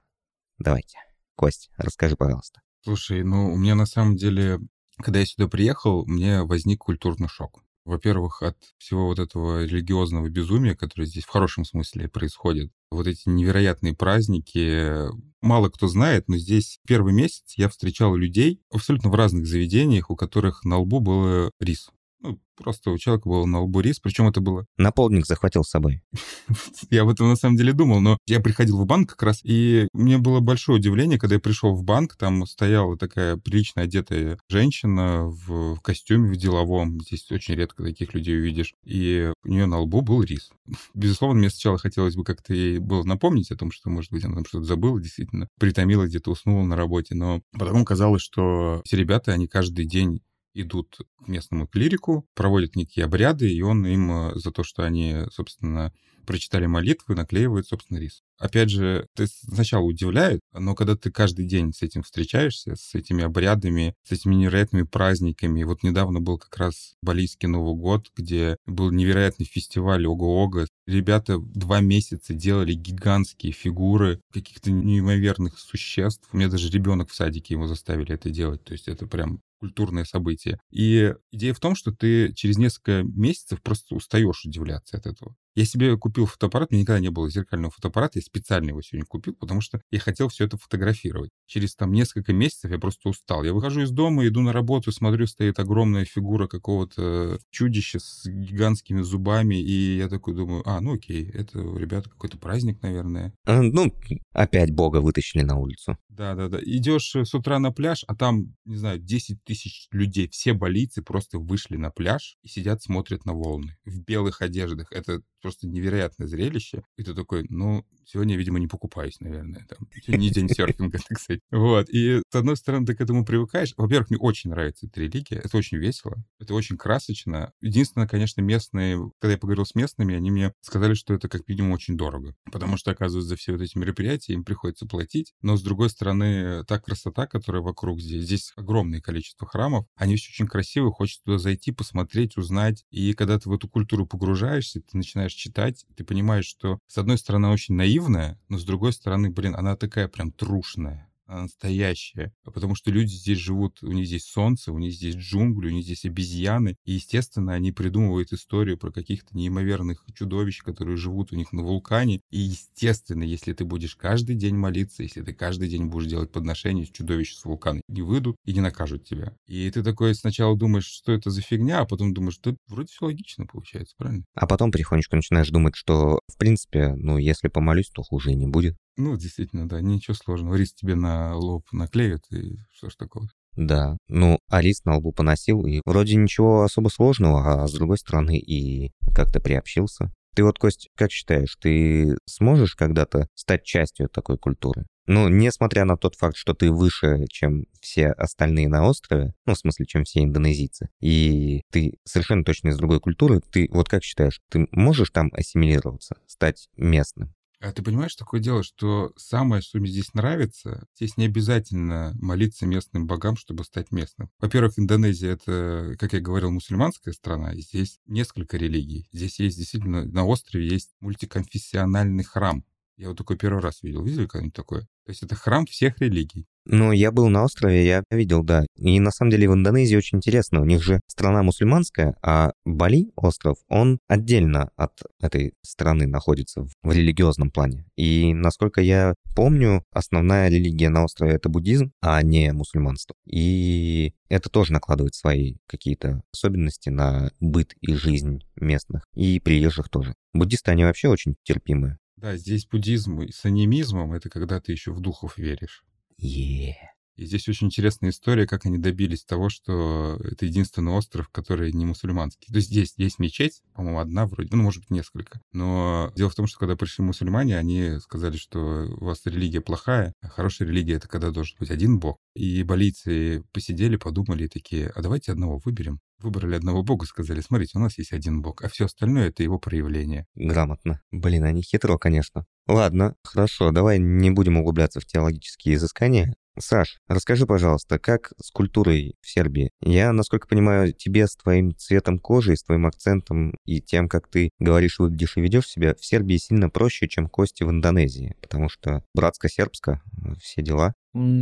Давайте. 0.57 0.97
Кость, 1.41 1.71
расскажи, 1.75 2.15
пожалуйста. 2.15 2.61
Слушай, 2.83 3.23
ну, 3.23 3.51
у 3.51 3.57
меня 3.57 3.73
на 3.73 3.87
самом 3.87 4.15
деле, 4.15 4.59
когда 4.97 5.21
я 5.21 5.25
сюда 5.25 5.47
приехал, 5.47 6.05
мне 6.05 6.43
возник 6.43 6.81
культурный 6.81 7.27
шок. 7.27 7.63
Во-первых, 7.83 8.43
от 8.43 8.57
всего 8.77 9.07
вот 9.07 9.17
этого 9.17 9.63
религиозного 9.63 10.29
безумия, 10.29 10.75
которое 10.75 11.07
здесь 11.07 11.23
в 11.23 11.29
хорошем 11.29 11.65
смысле 11.65 12.09
происходит. 12.09 12.71
Вот 12.91 13.07
эти 13.07 13.27
невероятные 13.27 13.95
праздники. 13.95 15.09
Мало 15.41 15.69
кто 15.69 15.87
знает, 15.87 16.27
но 16.27 16.37
здесь 16.37 16.77
первый 16.85 17.11
месяц 17.11 17.55
я 17.55 17.69
встречал 17.69 18.15
людей 18.15 18.61
абсолютно 18.69 19.09
в 19.09 19.15
разных 19.15 19.47
заведениях, 19.47 20.11
у 20.11 20.15
которых 20.15 20.63
на 20.63 20.77
лбу 20.77 20.99
был 20.99 21.49
рис. 21.59 21.89
Ну, 22.23 22.39
просто 22.55 22.91
у 22.91 22.97
человека 22.97 23.27
был 23.27 23.47
на 23.47 23.61
лбу 23.61 23.79
рис, 23.79 23.99
причем 23.99 24.27
это 24.27 24.41
было... 24.41 24.67
Наполник 24.77 25.25
захватил 25.25 25.63
с 25.63 25.69
собой. 25.69 26.03
Я 26.91 27.01
об 27.01 27.09
этом 27.09 27.29
на 27.29 27.35
самом 27.35 27.57
деле 27.57 27.73
думал, 27.73 27.99
но 27.99 28.17
я 28.27 28.39
приходил 28.39 28.79
в 28.79 28.85
банк 28.85 29.11
как 29.11 29.23
раз, 29.23 29.39
и 29.43 29.87
мне 29.93 30.17
было 30.17 30.39
большое 30.39 30.77
удивление, 30.77 31.17
когда 31.17 31.35
я 31.35 31.39
пришел 31.39 31.73
в 31.73 31.83
банк, 31.83 32.15
там 32.15 32.45
стояла 32.45 32.97
такая 32.97 33.37
прилично 33.37 33.83
одетая 33.83 34.37
женщина 34.49 35.25
в 35.25 35.79
костюме 35.81 36.31
в 36.31 36.37
деловом. 36.37 36.99
Здесь 37.01 37.29
очень 37.31 37.55
редко 37.55 37.83
таких 37.83 38.13
людей 38.13 38.37
увидишь. 38.37 38.73
И 38.83 39.31
у 39.43 39.47
нее 39.47 39.65
на 39.65 39.79
лбу 39.79 40.01
был 40.01 40.21
рис. 40.23 40.51
Безусловно, 40.93 41.39
мне 41.39 41.49
сначала 41.49 41.77
хотелось 41.77 42.15
бы 42.15 42.23
как-то 42.23 42.53
ей 42.53 42.79
было 42.79 43.03
напомнить 43.03 43.51
о 43.51 43.57
том, 43.57 43.71
что, 43.71 43.89
может 43.89 44.11
быть, 44.11 44.23
она 44.23 44.35
там 44.35 44.45
что-то 44.45 44.65
забыла, 44.65 45.01
действительно, 45.01 45.47
притомила 45.59 46.05
где-то, 46.05 46.31
уснула 46.31 46.63
на 46.63 46.75
работе. 46.75 47.15
Но 47.15 47.41
потом 47.57 47.85
казалось, 47.85 48.21
что 48.21 48.81
все 48.85 48.97
ребята, 48.97 49.31
они 49.31 49.47
каждый 49.47 49.85
день 49.85 50.21
идут 50.53 50.97
к 51.23 51.27
местному 51.27 51.67
клирику, 51.67 52.25
проводят 52.35 52.75
некие 52.75 53.05
обряды, 53.05 53.51
и 53.51 53.61
он 53.61 53.85
им 53.85 54.11
э, 54.11 54.35
за 54.35 54.51
то, 54.51 54.63
что 54.63 54.83
они, 54.83 55.25
собственно, 55.31 55.93
прочитали 56.25 56.65
молитвы, 56.65 57.15
наклеивает, 57.15 57.67
собственно, 57.67 57.97
рис. 57.97 58.21
Опять 58.37 58.69
же, 58.69 59.07
это 59.15 59.27
сначала 59.27 59.83
удивляет, 59.83 60.39
но 60.53 60.73
когда 60.73 60.95
ты 60.95 61.11
каждый 61.11 61.45
день 61.45 61.73
с 61.73 61.83
этим 61.83 62.01
встречаешься, 62.01 62.75
с 62.75 62.95
этими 62.95 63.23
обрядами, 63.23 63.93
с 64.03 64.11
этими 64.11 64.35
невероятными 64.35 64.83
праздниками, 64.83 65.63
вот 65.63 65.83
недавно 65.83 66.21
был 66.21 66.37
как 66.39 66.57
раз 66.57 66.93
Балийский 67.03 67.47
Новый 67.47 67.75
год, 67.75 68.09
где 68.15 68.57
был 68.65 68.91
невероятный 68.91 69.45
фестиваль 69.45 70.07
Ого-Ого. 70.07 70.65
Ребята 70.87 71.37
два 71.37 71.81
месяца 71.81 72.33
делали 72.33 72.73
гигантские 72.73 73.51
фигуры 73.51 74.21
каких-то 74.33 74.71
неимоверных 74.71 75.59
существ. 75.59 76.27
У 76.31 76.37
меня 76.37 76.49
даже 76.49 76.69
ребенок 76.69 77.09
в 77.09 77.15
садике 77.15 77.53
его 77.53 77.67
заставили 77.67 78.15
это 78.15 78.31
делать. 78.31 78.63
То 78.63 78.73
есть 78.73 78.87
это 78.87 79.05
прям 79.05 79.41
культурное 79.61 80.03
событие. 80.03 80.59
И 80.71 81.13
идея 81.31 81.53
в 81.53 81.59
том, 81.61 81.75
что 81.75 81.91
ты 81.93 82.33
через 82.33 82.57
несколько 82.57 83.03
месяцев 83.03 83.61
просто 83.61 83.95
устаешь 83.95 84.43
удивляться 84.45 84.97
от 84.97 85.05
этого. 85.05 85.35
Я 85.53 85.65
себе 85.65 85.97
купил 85.97 86.25
фотоаппарат, 86.25 86.71
меня 86.71 86.81
никогда 86.81 86.99
не 86.99 87.09
было 87.09 87.29
зеркального 87.29 87.71
фотоаппарата, 87.71 88.19
я 88.19 88.23
специально 88.23 88.69
его 88.69 88.81
сегодня 88.81 89.05
купил, 89.05 89.33
потому 89.35 89.59
что 89.59 89.81
я 89.91 89.99
хотел 89.99 90.29
все 90.29 90.45
это 90.45 90.57
фотографировать. 90.57 91.31
Через 91.45 91.75
там 91.75 91.91
несколько 91.91 92.31
месяцев 92.31 92.71
я 92.71 92.79
просто 92.79 93.09
устал. 93.09 93.43
Я 93.43 93.53
выхожу 93.53 93.81
из 93.81 93.91
дома, 93.91 94.25
иду 94.25 94.41
на 94.41 94.53
работу, 94.53 94.91
смотрю, 94.91 95.27
стоит 95.27 95.59
огромная 95.59 96.05
фигура 96.05 96.47
какого-то 96.47 97.39
чудища 97.49 97.99
с 97.99 98.25
гигантскими 98.25 99.01
зубами, 99.01 99.55
и 99.55 99.97
я 99.97 100.07
такой 100.07 100.35
думаю, 100.35 100.63
а, 100.65 100.79
ну 100.79 100.93
окей, 100.93 101.29
это, 101.29 101.59
ребята, 101.59 102.09
какой-то 102.09 102.37
праздник, 102.37 102.81
наверное. 102.81 103.33
А, 103.45 103.61
ну, 103.61 103.93
опять 104.31 104.71
бога 104.71 104.97
вытащили 105.01 105.41
на 105.41 105.57
улицу. 105.57 105.97
Да-да-да. 106.07 106.59
Идешь 106.61 107.13
с 107.13 107.33
утра 107.33 107.59
на 107.59 107.71
пляж, 107.71 108.05
а 108.07 108.15
там, 108.15 108.55
не 108.65 108.77
знаю, 108.77 108.99
10 108.99 109.43
тысяч 109.43 109.87
людей, 109.91 110.29
все 110.29 110.53
болицы 110.53 111.01
просто 111.01 111.39
вышли 111.39 111.75
на 111.75 111.89
пляж 111.91 112.37
и 112.41 112.47
сидят, 112.47 112.81
смотрят 112.81 113.25
на 113.25 113.33
волны 113.33 113.77
в 113.85 113.99
белых 114.01 114.41
одеждах. 114.41 114.91
Это 114.91 115.21
просто 115.41 115.67
невероятное 115.67 116.27
зрелище. 116.27 116.83
И 116.97 117.03
ты 117.03 117.13
такой, 117.13 117.45
ну, 117.49 117.85
сегодня, 118.05 118.37
видимо, 118.37 118.59
не 118.59 118.67
покупаюсь, 118.67 119.19
наверное. 119.19 119.65
Там, 119.67 119.87
не 120.07 120.29
день 120.29 120.49
серфинга, 120.49 120.97
так 121.07 121.19
сказать. 121.19 121.41
Вот. 121.51 121.89
И, 121.89 122.21
с 122.29 122.35
одной 122.35 122.57
стороны, 122.57 122.85
ты 122.85 122.95
к 122.95 123.01
этому 123.01 123.25
привыкаешь. 123.25 123.73
Во-первых, 123.77 124.09
мне 124.09 124.19
очень 124.19 124.49
нравится 124.49 124.87
эта 124.87 124.99
религия. 124.99 125.37
Это 125.37 125.57
очень 125.57 125.77
весело. 125.77 126.23
Это 126.39 126.53
очень 126.53 126.77
красочно. 126.77 127.53
Единственное, 127.61 128.07
конечно, 128.07 128.41
местные... 128.41 129.11
Когда 129.19 129.33
я 129.33 129.37
поговорил 129.37 129.65
с 129.65 129.75
местными, 129.75 130.15
они 130.15 130.31
мне 130.31 130.53
сказали, 130.61 130.93
что 130.93 131.13
это 131.13 131.29
как 131.29 131.47
минимум 131.47 131.71
очень 131.71 131.97
дорого. 131.97 132.35
Потому 132.51 132.77
что, 132.77 132.91
оказывается, 132.91 133.29
за 133.29 133.35
все 133.35 133.53
вот 133.53 133.61
эти 133.61 133.77
мероприятия 133.77 134.33
им 134.33 134.43
приходится 134.43 134.85
платить. 134.85 135.33
Но, 135.41 135.57
с 135.57 135.63
другой 135.63 135.89
стороны, 135.89 136.63
та 136.65 136.79
красота, 136.79 137.27
которая 137.27 137.61
вокруг 137.61 137.99
здесь, 137.99 138.23
здесь 138.23 138.53
огромное 138.55 139.01
количество 139.01 139.47
храмов, 139.47 139.85
они 139.95 140.15
все 140.15 140.29
очень 140.31 140.47
красивые, 140.47 140.91
хочется 140.91 141.23
туда 141.23 141.37
зайти, 141.37 141.71
посмотреть, 141.71 142.37
узнать. 142.37 142.83
И 142.89 143.13
когда 143.13 143.39
ты 143.39 143.49
в 143.49 143.53
эту 143.53 143.67
культуру 143.67 144.05
погружаешься, 144.05 144.81
ты 144.81 144.97
начинаешь 144.97 145.30
читать, 145.33 145.85
ты 145.95 146.03
понимаешь, 146.03 146.45
что, 146.45 146.79
с 146.87 146.97
одной 146.97 147.17
стороны, 147.17 147.49
очень 147.49 147.75
наивная, 147.75 148.39
но 148.49 148.57
с 148.57 148.63
другой 148.63 148.93
стороны, 148.93 149.29
блин, 149.29 149.55
она 149.55 149.75
такая 149.75 150.07
прям 150.07 150.31
трушная 150.31 151.10
настоящее. 151.35 152.33
Потому 152.43 152.75
что 152.75 152.91
люди 152.91 153.13
здесь 153.13 153.37
живут, 153.37 153.81
у 153.83 153.91
них 153.91 154.07
здесь 154.07 154.25
солнце, 154.25 154.71
у 154.71 154.77
них 154.77 154.93
здесь 154.93 155.15
джунгли, 155.15 155.67
у 155.67 155.71
них 155.71 155.83
здесь 155.83 156.05
обезьяны. 156.05 156.75
И, 156.85 156.93
естественно, 156.93 157.53
они 157.53 157.71
придумывают 157.71 158.33
историю 158.33 158.77
про 158.77 158.91
каких-то 158.91 159.35
неимоверных 159.35 160.05
чудовищ, 160.13 160.61
которые 160.61 160.97
живут 160.97 161.31
у 161.31 161.35
них 161.35 161.53
на 161.53 161.63
вулкане. 161.63 162.21
И, 162.29 162.39
естественно, 162.39 163.23
если 163.23 163.53
ты 163.53 163.65
будешь 163.65 163.95
каждый 163.95 164.35
день 164.35 164.55
молиться, 164.55 165.03
если 165.03 165.21
ты 165.21 165.33
каждый 165.33 165.69
день 165.69 165.85
будешь 165.85 166.07
делать 166.07 166.31
подношения, 166.31 166.85
чудовища 166.85 167.37
с 167.37 167.45
вулкана 167.45 167.81
не 167.87 168.01
выйдут 168.01 168.35
и 168.45 168.53
не 168.53 168.61
накажут 168.61 169.05
тебя. 169.05 169.35
И 169.47 169.69
ты 169.71 169.83
такой 169.83 170.15
сначала 170.15 170.57
думаешь, 170.57 170.85
что 170.85 171.11
это 171.11 171.29
за 171.29 171.41
фигня, 171.41 171.79
а 171.79 171.85
потом 171.85 172.13
думаешь, 172.13 172.35
что 172.35 172.55
вроде 172.67 172.89
все 172.91 173.05
логично 173.05 173.45
получается, 173.45 173.95
правильно? 173.97 174.25
А 174.33 174.47
потом 174.47 174.71
потихонечку 174.71 175.15
начинаешь 175.15 175.49
думать, 175.49 175.75
что, 175.75 176.19
в 176.27 176.37
принципе, 176.37 176.93
ну, 176.95 177.17
если 177.17 177.47
помолюсь, 177.47 177.89
то 177.89 178.03
хуже 178.03 178.33
не 178.33 178.47
будет. 178.47 178.75
Ну, 179.01 179.17
действительно, 179.17 179.67
да, 179.67 179.81
ничего 179.81 180.13
сложного. 180.13 180.53
Рис 180.53 180.73
тебе 180.73 180.93
на 180.93 181.35
лоб 181.35 181.65
наклеят, 181.71 182.23
и 182.31 182.59
что 182.71 182.91
ж 182.91 182.95
такого. 182.95 183.27
Да, 183.55 183.97
ну, 184.07 184.37
а 184.47 184.61
лист 184.61 184.85
на 184.85 184.97
лбу 184.97 185.11
поносил, 185.11 185.65
и 185.65 185.81
вроде 185.85 186.15
ничего 186.15 186.61
особо 186.61 186.89
сложного, 186.89 187.63
а 187.63 187.67
с 187.67 187.73
другой 187.73 187.97
стороны 187.97 188.37
и 188.37 188.91
как-то 189.15 189.39
приобщился. 189.39 190.11
Ты 190.35 190.43
вот, 190.43 190.59
Кость, 190.59 190.89
как 190.95 191.11
считаешь, 191.11 191.57
ты 191.59 192.15
сможешь 192.25 192.75
когда-то 192.75 193.27
стать 193.33 193.63
частью 193.63 194.07
такой 194.07 194.37
культуры? 194.37 194.85
Ну, 195.07 195.27
несмотря 195.29 195.83
на 195.83 195.97
тот 195.97 196.15
факт, 196.15 196.37
что 196.37 196.53
ты 196.53 196.71
выше, 196.71 197.25
чем 197.27 197.65
все 197.81 198.09
остальные 198.11 198.69
на 198.69 198.87
острове, 198.87 199.33
ну, 199.47 199.55
в 199.55 199.57
смысле, 199.57 199.87
чем 199.87 200.03
все 200.03 200.23
индонезийцы, 200.23 200.89
и 201.01 201.63
ты 201.71 201.95
совершенно 202.05 202.43
точно 202.43 202.69
из 202.69 202.77
другой 202.77 202.99
культуры, 202.99 203.41
ты 203.51 203.67
вот 203.71 203.89
как 203.89 204.03
считаешь, 204.03 204.41
ты 204.49 204.67
можешь 204.71 205.09
там 205.09 205.31
ассимилироваться, 205.33 206.17
стать 206.27 206.69
местным? 206.77 207.33
А 207.61 207.71
ты 207.71 207.83
понимаешь, 207.83 208.15
такое 208.15 208.39
дело, 208.39 208.63
что 208.63 209.13
самое, 209.17 209.61
что 209.61 209.77
мне 209.77 209.87
здесь 209.87 210.15
нравится, 210.15 210.87
здесь 210.95 211.15
не 211.15 211.25
обязательно 211.25 212.11
молиться 212.19 212.65
местным 212.65 213.05
богам, 213.05 213.37
чтобы 213.37 213.63
стать 213.63 213.91
местным. 213.91 214.31
Во-первых, 214.39 214.79
Индонезия— 214.79 215.31
это, 215.33 215.95
как 215.99 216.13
я 216.13 216.21
говорил, 216.21 216.49
мусульманская 216.49 217.13
страна, 217.13 217.53
и 217.53 217.61
здесь 217.61 217.99
несколько 218.07 218.57
религий. 218.57 219.07
Здесь 219.11 219.39
есть 219.39 219.57
действительно, 219.57 220.05
на 220.05 220.25
острове 220.25 220.67
есть 220.67 220.89
мультиконфессиональный 221.01 222.23
храм. 222.23 222.65
Я 222.97 223.09
вот 223.09 223.17
такой 223.19 223.37
первый 223.37 223.61
раз 223.61 223.83
видел. 223.83 224.03
Видели 224.03 224.25
когда-нибудь 224.25 224.55
такое? 224.55 224.81
То 225.05 225.09
есть 225.09 225.21
это 225.21 225.35
храм 225.35 225.67
всех 225.67 225.99
религий. 225.99 226.47
Ну, 226.65 226.91
я 226.91 227.11
был 227.11 227.29
на 227.29 227.43
острове, 227.43 227.85
я 227.85 228.03
видел, 228.11 228.43
да. 228.43 228.65
И 228.77 228.99
на 228.99 229.11
самом 229.11 229.31
деле 229.31 229.49
в 229.49 229.53
Индонезии 229.53 229.95
очень 229.95 230.19
интересно. 230.19 230.61
У 230.61 230.65
них 230.65 230.83
же 230.83 230.99
страна 231.07 231.41
мусульманская, 231.41 232.15
а 232.21 232.51
Бали, 232.65 233.11
остров, 233.15 233.57
он 233.67 233.99
отдельно 234.07 234.69
от 234.75 235.01
этой 235.19 235.53
страны 235.63 236.05
находится 236.05 236.67
в 236.83 236.91
религиозном 236.91 237.49
плане. 237.49 237.85
И, 237.95 238.33
насколько 238.33 238.81
я 238.81 239.15
помню, 239.35 239.83
основная 239.91 240.49
религия 240.49 240.89
на 240.89 241.03
острове— 241.03 241.33
это 241.33 241.49
буддизм, 241.49 241.91
а 242.01 242.21
не 242.21 242.51
мусульманство. 242.53 243.15
И 243.25 244.13
это 244.29 244.49
тоже 244.49 244.73
накладывает 244.73 245.15
свои 245.15 245.55
какие-то 245.67 246.21
особенности 246.31 246.89
на 246.89 247.31
быт 247.39 247.73
и 247.81 247.93
жизнь 247.93 248.43
местных, 248.55 249.03
и 249.15 249.39
приезжих 249.39 249.89
тоже. 249.89 250.13
Буддисты, 250.33 250.71
они 250.71 250.83
вообще 250.83 251.07
очень 251.07 251.35
терпимые. 251.43 251.97
Да, 252.17 252.37
здесь 252.37 252.67
буддизм 252.67 253.21
с 253.29 253.45
анимизмом— 253.45 254.13
это 254.13 254.29
когда 254.29 254.61
ты 254.61 254.71
еще 254.73 254.91
в 254.91 254.99
духов 254.99 255.39
веришь. 255.39 255.83
Yeah. 256.21 256.91
И 257.21 257.25
здесь 257.25 257.47
очень 257.47 257.67
интересная 257.67 258.09
история, 258.09 258.47
как 258.47 258.65
они 258.65 258.79
добились 258.79 259.23
того, 259.23 259.49
что 259.49 260.17
это 260.23 260.45
единственный 260.45 260.93
остров, 260.93 261.29
который 261.29 261.71
не 261.71 261.85
мусульманский. 261.85 262.47
То 262.51 262.55
есть 262.55 262.69
здесь 262.69 262.93
есть 262.97 263.19
мечеть, 263.19 263.61
по-моему, 263.73 263.99
одна 263.99 264.25
вроде, 264.25 264.49
ну, 264.51 264.63
может 264.63 264.81
быть, 264.81 264.89
несколько. 264.89 265.39
Но 265.51 266.11
дело 266.15 266.31
в 266.31 266.35
том, 266.35 266.47
что 266.47 266.57
когда 266.57 266.75
пришли 266.75 267.03
мусульмане, 267.03 267.59
они 267.59 267.99
сказали, 267.99 268.37
что 268.37 268.87
у 268.99 269.05
вас 269.05 269.21
религия 269.25 269.61
плохая, 269.61 270.13
а 270.21 270.29
хорошая 270.29 270.67
религия— 270.67 270.93
это 270.95 271.07
когда 271.07 271.29
должен 271.29 271.57
быть 271.59 271.69
один 271.69 271.99
бог. 271.99 272.17
И 272.33 272.63
болийцы 272.63 273.43
посидели, 273.51 273.97
подумали 273.97 274.45
и 274.45 274.49
такие, 274.49 274.87
а 274.87 275.01
давайте 275.01 275.31
одного 275.31 275.61
выберем. 275.63 275.99
Выбрали 276.17 276.55
одного 276.55 276.81
бога, 276.81 277.05
сказали, 277.05 277.41
смотрите, 277.41 277.77
у 277.77 277.81
нас 277.81 277.97
есть 277.97 278.13
один 278.13 278.41
бог, 278.41 278.63
а 278.63 278.69
все 278.69 278.85
остальное— 278.85 279.27
это 279.29 279.43
его 279.43 279.59
проявление. 279.59 280.25
Грамотно. 280.35 281.01
Блин, 281.11 281.43
они 281.43 281.61
хитро, 281.61 281.97
конечно. 281.97 282.45
Ладно, 282.67 283.15
хорошо, 283.23 283.71
давай 283.71 283.99
не 283.99 284.31
будем 284.31 284.57
углубляться 284.57 284.99
в 284.99 285.05
теологические 285.05 285.75
изыскания. 285.75 286.35
Саш, 286.59 286.99
расскажи, 287.07 287.45
пожалуйста, 287.45 287.97
как 287.97 288.33
с 288.37 288.51
культурой 288.51 289.15
в 289.21 289.29
Сербии? 289.29 289.71
Я, 289.81 290.11
насколько 290.11 290.47
понимаю, 290.47 290.93
тебе 290.93 291.27
с 291.27 291.35
твоим 291.35 291.75
цветом 291.75 292.19
кожи, 292.19 292.57
с 292.57 292.63
твоим 292.63 292.85
акцентом 292.85 293.53
и 293.65 293.81
тем, 293.81 294.09
как 294.09 294.27
ты 294.27 294.51
говоришь, 294.59 294.99
выглядишь 294.99 295.37
и 295.37 295.41
ведешь 295.41 295.67
себя, 295.67 295.95
в 295.95 296.05
Сербии 296.05 296.35
сильно 296.35 296.69
проще, 296.69 297.07
чем 297.07 297.29
Кости 297.29 297.63
в 297.63 297.69
Индонезии, 297.69 298.35
потому 298.41 298.67
что 298.67 299.03
братско-сербско, 299.15 300.01
э, 300.17 300.33
все 300.41 300.61
дела. 300.61 300.93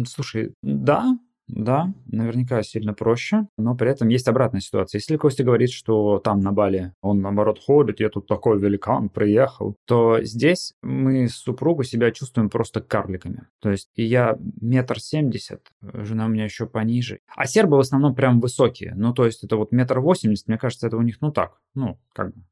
Слушай, 0.08 0.54
да, 0.62 1.18
да, 1.50 1.94
наверняка 2.06 2.64
сильно 2.64 2.94
проще, 2.94 3.48
но 3.58 3.76
при 3.76 3.90
этом 3.90 4.08
есть 4.08 4.28
обратная 4.28 4.62
ситуация. 4.62 5.00
Если 5.00 5.18
Костя 5.18 5.44
говорит, 5.44 5.72
что 5.72 6.20
там 6.20 6.40
на 6.40 6.52
Бали 6.52 6.94
он 7.02 7.22
наоборот 7.22 7.60
ходит, 7.60 8.00
я 8.00 8.10
тут 8.10 8.28
такой 8.28 8.60
великан 8.60 9.10
приехал, 9.10 9.76
то 9.86 10.22
здесь 10.22 10.74
мы 10.82 11.28
с 11.28 11.36
супругой 11.36 11.86
себя 11.86 12.12
чувствуем 12.12 12.50
просто 12.50 12.82
карликами. 12.82 13.48
То 13.62 13.72
есть 13.72 13.90
я 13.96 14.38
метр 14.62 15.00
семьдесят, 15.00 15.68
жена 15.82 16.28
у 16.28 16.30
меня 16.30 16.46
еще 16.46 16.68
пониже. 16.68 17.20
А 17.36 17.46
сербы 17.46 17.78
в 17.78 17.82
основном 17.82 18.16
прям 18.16 18.40
высокие. 18.40 18.94
Ну, 18.96 19.14
то 19.14 19.26
есть 19.26 19.44
это 19.44 19.58
вот 19.58 19.72
метр 19.72 20.00
восемьдесят, 20.00 20.48
мне 20.48 20.58
кажется, 20.58 20.88
это 20.88 20.98
у 20.98 21.02
них, 21.02 21.18
ну 21.22 21.32
так, 21.32 21.58
ну, 21.74 22.00
как 22.14 22.34
бы, 22.34 22.44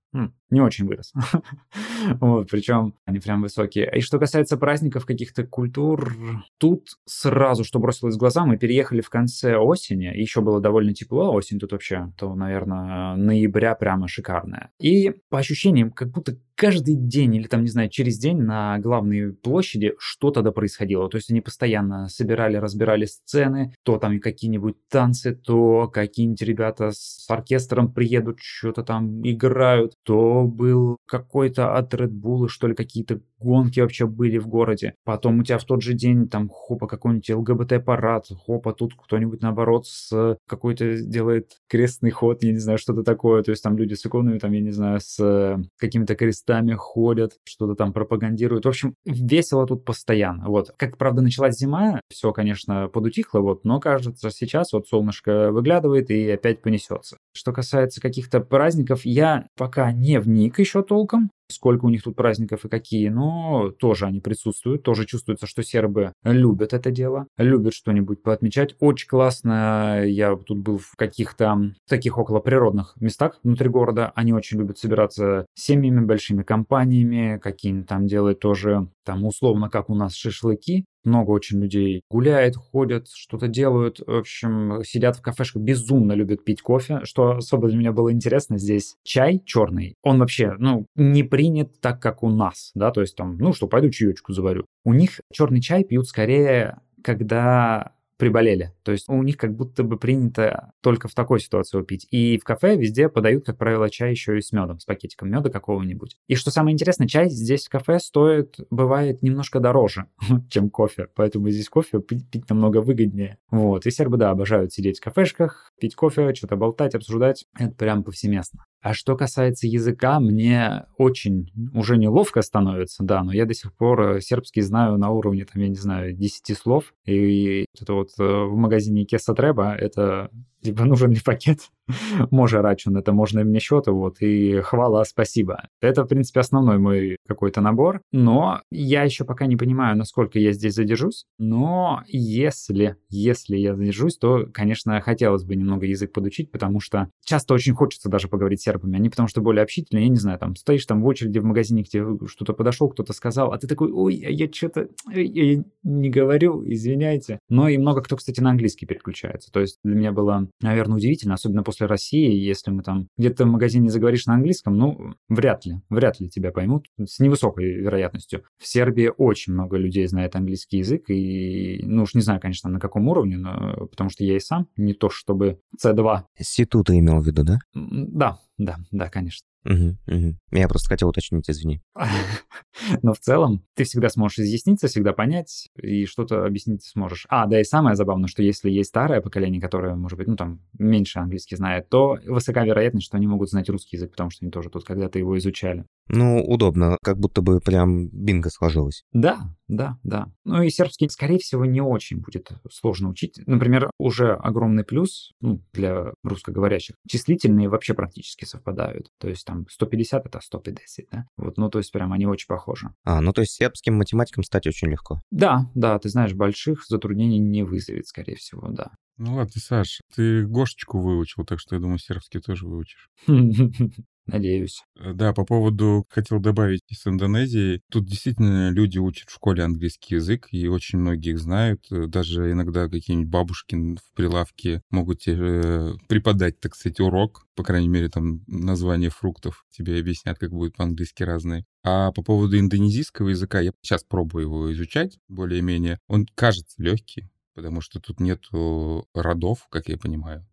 не 0.49 0.61
очень 0.61 0.85
вырос. 0.85 1.13
вот, 2.19 2.49
причем 2.49 2.93
они 3.05 3.19
прям 3.19 3.41
высокие. 3.41 3.91
И 3.95 4.01
что 4.01 4.19
касается 4.19 4.57
праздников 4.57 5.05
каких-то 5.05 5.45
культур, 5.45 6.15
тут 6.57 6.89
сразу, 7.05 7.63
что 7.63 7.79
бросилось 7.79 8.15
в 8.15 8.19
глаза, 8.19 8.45
мы 8.45 8.57
переехали 8.57 9.01
в 9.01 9.09
конце 9.09 9.57
осени, 9.57 10.05
еще 10.05 10.41
было 10.41 10.59
довольно 10.59 10.93
тепло, 10.93 11.33
осень 11.33 11.59
тут 11.59 11.71
вообще, 11.71 12.11
то, 12.17 12.33
наверное, 12.35 13.15
ноября 13.15 13.75
прямо 13.75 14.07
шикарная. 14.07 14.71
И 14.79 15.13
по 15.29 15.39
ощущениям, 15.39 15.91
как 15.91 16.11
будто 16.11 16.37
каждый 16.57 16.95
день 16.95 17.35
или 17.35 17.47
там, 17.47 17.61
не 17.61 17.69
знаю, 17.69 17.89
через 17.89 18.17
день 18.17 18.41
на 18.41 18.79
главной 18.79 19.31
площади 19.31 19.93
что-то 19.99 20.41
да 20.41 20.51
происходило. 20.51 21.07
То 21.07 21.17
есть 21.17 21.29
они 21.29 21.39
постоянно 21.39 22.09
собирали, 22.09 22.57
разбирали 22.57 23.05
сцены, 23.05 23.73
то 23.83 23.97
там 23.99 24.19
какие-нибудь 24.19 24.75
танцы, 24.89 25.35
то 25.35 25.87
какие-нибудь 25.87 26.41
ребята 26.41 26.89
с 26.91 27.25
оркестром 27.29 27.93
приедут, 27.93 28.39
что-то 28.41 28.83
там 28.83 29.21
играют, 29.21 29.93
то 30.03 30.36
был 30.45 30.97
какой-то 31.07 31.75
от 31.75 31.93
Red 31.93 32.11
Bull, 32.11 32.47
что 32.47 32.67
ли, 32.67 32.75
какие-то 32.75 33.21
гонки 33.39 33.79
вообще 33.79 34.07
были 34.07 34.37
в 34.37 34.47
городе. 34.47 34.95
Потом 35.03 35.39
у 35.39 35.43
тебя 35.43 35.57
в 35.57 35.63
тот 35.63 35.81
же 35.81 35.93
день 35.93 36.27
там 36.27 36.49
хопа 36.49 36.87
какой-нибудь 36.87 37.29
ЛГБТ-парад, 37.29 38.25
хопа 38.45 38.73
тут 38.73 38.93
кто-нибудь 38.95 39.41
наоборот 39.41 39.85
с 39.87 40.37
какой-то 40.47 40.99
делает 41.01 41.51
крестный 41.67 42.09
ход, 42.09 42.43
я 42.43 42.51
не 42.51 42.57
знаю, 42.57 42.77
что-то 42.77 43.03
такое. 43.03 43.43
То 43.43 43.51
есть 43.51 43.63
там 43.63 43.77
люди 43.77 43.93
с 43.93 44.05
иконами, 44.05 44.39
там, 44.39 44.51
я 44.51 44.61
не 44.61 44.71
знаю, 44.71 44.99
с 45.01 45.57
какими-то 45.77 46.15
крестами 46.15 46.73
ходят, 46.73 47.33
что-то 47.43 47.75
там 47.75 47.93
пропагандируют. 47.93 48.65
В 48.65 48.69
общем, 48.69 48.95
весело 49.05 49.67
тут 49.67 49.85
постоянно. 49.85 50.47
Вот. 50.47 50.73
Как, 50.77 50.97
правда, 50.97 51.21
началась 51.21 51.57
зима, 51.57 52.01
все, 52.09 52.31
конечно, 52.31 52.87
подутихло, 52.87 53.39
вот, 53.39 53.65
но 53.65 53.79
кажется, 53.79 54.29
сейчас 54.31 54.73
вот 54.73 54.87
солнышко 54.87 55.51
выглядывает 55.51 56.09
и 56.09 56.29
опять 56.31 56.61
понесется. 56.61 57.17
Что 57.33 57.53
касается 57.53 58.01
каких-то 58.01 58.39
праздников, 58.39 59.05
я 59.05 59.47
пока 59.55 59.91
не 59.91 60.19
вник 60.27 60.59
еще 60.59 60.83
толком, 60.83 61.31
сколько 61.49 61.85
у 61.85 61.89
них 61.89 62.03
тут 62.03 62.15
праздников 62.15 62.65
и 62.65 62.69
какие, 62.69 63.09
но 63.09 63.71
тоже 63.71 64.05
они 64.05 64.19
присутствуют, 64.19 64.83
тоже 64.83 65.05
чувствуется, 65.05 65.47
что 65.47 65.63
сербы 65.63 66.13
любят 66.23 66.73
это 66.73 66.91
дело, 66.91 67.27
любят 67.37 67.73
что-нибудь 67.73 68.21
поотмечать. 68.21 68.75
Очень 68.79 69.07
классно, 69.07 70.03
я 70.05 70.35
тут 70.35 70.59
был 70.59 70.77
в 70.77 70.95
каких-то 70.97 71.73
таких 71.87 72.17
около 72.17 72.39
природных 72.39 72.95
местах 72.99 73.39
внутри 73.43 73.69
города, 73.69 74.11
они 74.15 74.33
очень 74.33 74.59
любят 74.59 74.77
собираться 74.77 75.45
семьями, 75.55 76.05
большими 76.05 76.43
компаниями, 76.43 77.39
какие-нибудь 77.41 77.87
там 77.87 78.05
делать 78.05 78.39
тоже, 78.39 78.89
там 79.05 79.25
условно, 79.25 79.69
как 79.69 79.89
у 79.89 79.95
нас 79.95 80.13
шашлыки, 80.13 80.85
много 81.07 81.31
очень 81.31 81.59
людей 81.59 82.01
гуляет, 82.09 82.55
ходят, 82.55 83.07
что-то 83.13 83.47
делают. 83.47 83.99
В 84.05 84.17
общем, 84.17 84.81
сидят 84.85 85.17
в 85.17 85.21
кафешках, 85.21 85.61
безумно 85.61 86.13
любят 86.13 86.43
пить 86.43 86.61
кофе. 86.61 87.01
Что 87.03 87.37
особо 87.37 87.69
для 87.69 87.77
меня 87.77 87.91
было 87.91 88.11
интересно 88.11 88.57
здесь, 88.57 88.95
чай 89.03 89.41
черный, 89.45 89.95
он 90.03 90.19
вообще, 90.19 90.55
ну, 90.59 90.85
не 90.95 91.23
принят 91.23 91.79
так, 91.81 92.01
как 92.01 92.23
у 92.23 92.29
нас, 92.29 92.71
да, 92.75 92.91
то 92.91 93.01
есть 93.01 93.15
там, 93.15 93.37
ну 93.37 93.53
что, 93.53 93.67
пойду 93.67 93.89
чаечку 93.89 94.33
заварю. 94.33 94.65
У 94.83 94.93
них 94.93 95.21
черный 95.31 95.61
чай 95.61 95.83
пьют 95.83 96.07
скорее, 96.07 96.79
когда 97.03 97.93
приболели. 98.17 98.73
То 98.83 98.91
есть 98.91 99.07
у 99.07 99.21
них 99.21 99.37
как 99.37 99.55
будто 99.55 99.83
бы 99.83 99.97
принято 99.97 100.71
только 100.81 101.07
в 101.07 101.13
такой 101.13 101.39
ситуации 101.39 101.81
пить. 101.83 102.07
И 102.11 102.37
в 102.37 102.43
кафе 102.43 102.75
везде 102.75 103.09
подают, 103.09 103.45
как 103.45 103.57
правило, 103.57 103.89
чай 103.89 104.11
еще 104.11 104.37
и 104.37 104.41
с 104.41 104.51
медом, 104.51 104.79
с 104.79 104.85
пакетиком 104.85 105.29
меда 105.29 105.49
какого-нибудь. 105.49 106.17
И 106.27 106.35
что 106.35 106.51
самое 106.51 106.73
интересное, 106.73 107.07
чай 107.07 107.29
здесь 107.29 107.67
в 107.67 107.69
кафе 107.69 107.99
стоит, 107.99 108.57
бывает 108.69 109.21
немножко 109.21 109.59
дороже, 109.59 110.05
чем 110.49 110.69
кофе. 110.69 111.07
Поэтому 111.15 111.49
здесь 111.49 111.69
кофе 111.69 111.99
пить, 111.99 112.29
пить 112.29 112.49
намного 112.49 112.81
выгоднее. 112.81 113.37
Вот. 113.51 113.85
И 113.85 113.91
сербы, 113.91 114.17
да, 114.17 114.31
обожают 114.31 114.73
сидеть 114.73 114.99
в 114.99 115.03
кафешках, 115.03 115.71
пить 115.79 115.95
кофе, 115.95 116.33
что-то 116.33 116.55
болтать, 116.55 116.95
обсуждать. 116.95 117.45
Это 117.57 117.75
прям 117.75 118.03
повсеместно. 118.03 118.65
А 118.81 118.93
что 118.93 119.15
касается 119.15 119.67
языка, 119.67 120.19
мне 120.19 120.85
очень 120.97 121.51
уже 121.73 121.97
неловко 121.97 122.41
становится, 122.41 123.03
да, 123.03 123.23
но 123.23 123.33
я 123.33 123.45
до 123.45 123.53
сих 123.53 123.73
пор 123.73 124.01
э, 124.01 124.21
сербский 124.21 124.61
знаю 124.61 124.97
на 124.97 125.09
уровне, 125.09 125.45
там, 125.45 125.61
я 125.61 125.67
не 125.67 125.75
знаю, 125.75 126.13
10 126.13 126.57
слов. 126.57 126.93
И 127.05 127.65
это 127.79 127.93
вот 127.93 128.09
э, 128.19 128.23
в 128.23 128.55
магазине 128.55 129.05
Кеса 129.05 129.33
Треба, 129.33 129.75
это 129.75 130.29
типа 130.61 130.85
нужен 130.85 131.11
ли 131.11 131.19
пакет, 131.23 131.59
може 132.31 132.61
рачун, 132.61 132.97
это 132.97 133.13
можно 133.13 133.43
мне 133.43 133.59
счету, 133.59 133.95
вот, 133.95 134.17
и 134.21 134.59
хвала, 134.61 135.03
спасибо. 135.05 135.67
Это, 135.81 136.03
в 136.03 136.07
принципе, 136.07 136.39
основной 136.39 136.77
мой 136.77 137.17
какой-то 137.27 137.61
набор, 137.61 138.01
но 138.11 138.61
я 138.71 139.03
еще 139.03 139.23
пока 139.23 139.45
не 139.45 139.55
понимаю, 139.55 139.97
насколько 139.97 140.39
я 140.39 140.51
здесь 140.51 140.75
задержусь, 140.75 141.25
но 141.37 142.03
если, 142.07 142.97
если 143.09 143.57
я 143.57 143.75
задержусь, 143.75 144.17
то, 144.17 144.47
конечно, 144.53 144.99
хотелось 145.01 145.43
бы 145.43 145.55
немного 145.55 145.85
язык 145.85 146.11
подучить, 146.11 146.51
потому 146.51 146.79
что 146.79 147.09
часто 147.23 147.53
очень 147.53 147.73
хочется 147.73 148.09
даже 148.09 148.27
поговорить 148.27 148.61
с 148.61 148.63
сербами, 148.63 148.97
они 148.97 149.09
потому 149.09 149.27
что 149.27 149.41
более 149.41 149.63
общительные, 149.63 150.03
я 150.03 150.09
не 150.09 150.17
знаю, 150.17 150.39
там, 150.39 150.55
стоишь 150.55 150.85
там 150.85 151.01
в 151.01 151.05
очереди 151.05 151.39
в 151.39 151.45
магазине, 151.45 151.83
где 151.83 152.05
что-то 152.27 152.53
подошел, 152.53 152.89
кто-то 152.89 153.13
сказал, 153.13 153.51
а 153.53 153.57
ты 153.57 153.67
такой, 153.67 153.91
ой, 153.91 154.23
а 154.25 154.29
я 154.29 154.51
что-то 154.51 154.89
не 155.13 156.09
говорю, 156.09 156.63
извиняйте. 156.65 157.39
Но 157.49 157.69
и 157.69 157.77
много 157.77 158.01
кто, 158.01 158.17
кстати, 158.17 158.41
на 158.41 158.49
английский 158.49 158.85
переключается, 158.85 159.51
то 159.51 159.59
есть 159.59 159.79
для 159.83 159.95
меня 159.95 160.11
было 160.11 160.46
наверное, 160.61 160.97
удивительно, 160.97 161.35
особенно 161.35 161.63
после 161.63 161.87
России, 161.87 162.33
если 162.33 162.71
мы 162.71 162.83
там 162.83 163.07
где-то 163.17 163.45
в 163.45 163.47
магазине 163.47 163.89
заговоришь 163.89 164.25
на 164.25 164.35
английском, 164.35 164.77
ну, 164.77 165.13
вряд 165.29 165.65
ли, 165.65 165.81
вряд 165.89 166.19
ли 166.19 166.29
тебя 166.29 166.51
поймут, 166.51 166.87
с 167.03 167.19
невысокой 167.19 167.73
вероятностью. 167.73 168.43
В 168.57 168.67
Сербии 168.67 169.11
очень 169.15 169.53
много 169.53 169.77
людей 169.77 170.07
знает 170.07 170.35
английский 170.35 170.79
язык, 170.79 171.09
и, 171.09 171.81
ну, 171.83 172.03
уж 172.03 172.13
не 172.13 172.21
знаю, 172.21 172.39
конечно, 172.39 172.69
на 172.69 172.79
каком 172.79 173.07
уровне, 173.07 173.37
но 173.37 173.87
потому 173.87 174.09
что 174.09 174.23
я 174.23 174.35
и 174.35 174.39
сам 174.39 174.67
не 174.77 174.93
то 174.93 175.09
чтобы 175.09 175.59
C2. 175.83 176.23
C2 176.39 176.83
ты 176.83 176.99
имел 176.99 177.19
в 177.19 177.27
виду, 177.27 177.43
да? 177.43 177.59
Да, 177.73 178.39
да, 178.57 178.77
да, 178.91 179.09
конечно. 179.09 179.45
Угу, 179.67 179.97
угу. 180.07 180.35
Я 180.51 180.67
просто 180.69 180.87
хотел 180.87 181.09
уточнить, 181.09 181.49
извини. 181.49 181.81
Но 183.01 183.13
в 183.13 183.19
целом 183.19 183.63
ты 183.75 183.83
всегда 183.83 184.07
сможешь 184.09 184.39
изъясниться, 184.39 184.87
всегда 184.87 185.11
понять 185.11 185.67
и 185.81 186.05
что-то 186.05 186.45
объяснить 186.45 186.85
сможешь. 186.85 187.25
А, 187.29 187.47
да 187.47 187.59
и 187.59 187.65
самое 187.65 187.95
забавное, 187.95 188.27
что 188.27 188.41
если 188.41 188.69
есть 188.69 188.89
старое 188.89 189.19
поколение, 189.19 189.61
которое, 189.61 189.95
может 189.95 190.17
быть, 190.17 190.27
ну 190.27 190.37
там 190.37 190.61
меньше 190.79 191.19
английский 191.19 191.57
знает, 191.57 191.89
то 191.89 192.17
высока 192.25 192.63
вероятность, 192.63 193.07
что 193.07 193.17
они 193.17 193.27
могут 193.27 193.49
знать 193.49 193.69
русский 193.69 193.97
язык, 193.97 194.11
потому 194.11 194.29
что 194.29 194.45
они 194.45 194.51
тоже 194.51 194.69
тут 194.69 194.85
когда-то 194.85 195.19
его 195.19 195.37
изучали. 195.37 195.85
Ну, 196.09 196.41
удобно, 196.41 196.97
как 197.03 197.17
будто 197.17 197.41
бы 197.41 197.59
прям 197.59 198.07
бинго 198.07 198.49
сложилось. 198.49 199.03
Да, 199.11 199.53
да, 199.67 199.97
да. 200.03 200.27
Ну 200.45 200.61
и 200.61 200.69
сербский, 200.69 201.09
скорее 201.09 201.39
всего, 201.39 201.65
не 201.65 201.81
очень 201.81 202.21
будет 202.21 202.49
сложно 202.71 203.09
учить. 203.09 203.41
Например, 203.45 203.91
уже 203.99 204.33
огромный 204.33 204.85
плюс 204.85 205.31
ну, 205.41 205.61
для 205.73 206.13
русскоговорящих. 206.23 206.95
Числительные 207.07 207.67
вообще 207.67 207.93
практически 207.93 208.45
совпадают. 208.45 209.07
То 209.19 209.27
есть 209.27 209.45
там 209.45 209.56
150 209.69 210.25
это 210.25 210.39
150, 210.41 211.05
да? 211.11 211.25
Вот, 211.37 211.57
ну 211.57 211.69
то 211.69 211.79
есть 211.79 211.91
прям 211.91 212.13
они 212.13 212.25
очень 212.25 212.47
похожи. 212.47 212.89
А, 213.03 213.21
ну 213.21 213.33
то 213.33 213.41
есть 213.41 213.53
сербским 213.53 213.95
математикам 213.95 214.43
стать 214.43 214.67
очень 214.67 214.89
легко. 214.89 215.19
Да, 215.31 215.69
да, 215.75 215.97
ты 215.99 216.09
знаешь, 216.09 216.33
больших 216.33 216.85
затруднений 216.87 217.39
не 217.39 217.63
вызовет, 217.63 218.07
скорее 218.07 218.35
всего, 218.35 218.67
да. 218.69 218.91
Ну 219.17 219.35
ладно, 219.35 219.53
Саш, 219.55 220.01
ты 220.15 220.45
Гошечку 220.45 220.99
выучил, 220.99 221.43
так 221.43 221.59
что 221.59 221.75
я 221.75 221.81
думаю, 221.81 221.97
сербский 221.97 222.39
тоже 222.39 222.67
выучишь. 222.67 223.09
Надеюсь. 224.27 224.83
Э, 224.99 225.13
да, 225.13 225.33
по 225.33 225.45
поводу, 225.45 226.05
хотел 226.09 226.39
добавить 226.39 226.81
из 226.89 227.07
Индонезии. 227.07 227.81
Тут 227.89 228.05
действительно 228.05 228.69
люди 228.69 228.97
учат 228.97 229.29
в 229.29 229.33
школе 229.33 229.63
английский 229.63 230.15
язык, 230.15 230.49
и 230.51 230.67
очень 230.67 230.99
многие 230.99 231.31
их 231.31 231.39
знают. 231.39 231.85
Э, 231.91 232.07
даже 232.07 232.51
иногда 232.51 232.89
какие-нибудь 232.89 233.31
бабушки 233.31 233.75
в 233.75 234.15
прилавке 234.15 234.81
могут 234.91 235.19
тебе 235.21 235.97
преподать, 236.09 236.59
так 236.59 236.75
сказать, 236.75 236.99
урок. 236.99 237.47
По 237.55 237.63
крайней 237.63 237.87
мере, 237.87 238.09
там 238.09 238.41
название 238.47 239.09
фруктов 239.09 239.65
тебе 239.71 239.97
объяснят, 239.97 240.37
как 240.37 240.51
будет 240.51 240.75
по-английски 240.75 241.23
разные. 241.23 241.65
А 241.83 242.11
по 242.11 242.21
поводу 242.21 242.59
индонезийского 242.59 243.29
языка, 243.29 243.61
я 243.61 243.71
сейчас 243.81 244.03
пробую 244.03 244.43
его 244.43 244.73
изучать 244.73 245.17
более-менее. 245.29 245.99
Он 246.07 246.25
кажется 246.35 246.75
легкий, 246.83 247.29
потому 247.57 247.81
что 247.81 247.99
тут 247.99 248.19
нету 248.19 249.09
родов, 249.15 249.65
как 249.71 249.89
я 249.89 249.97
понимаю. 249.97 250.45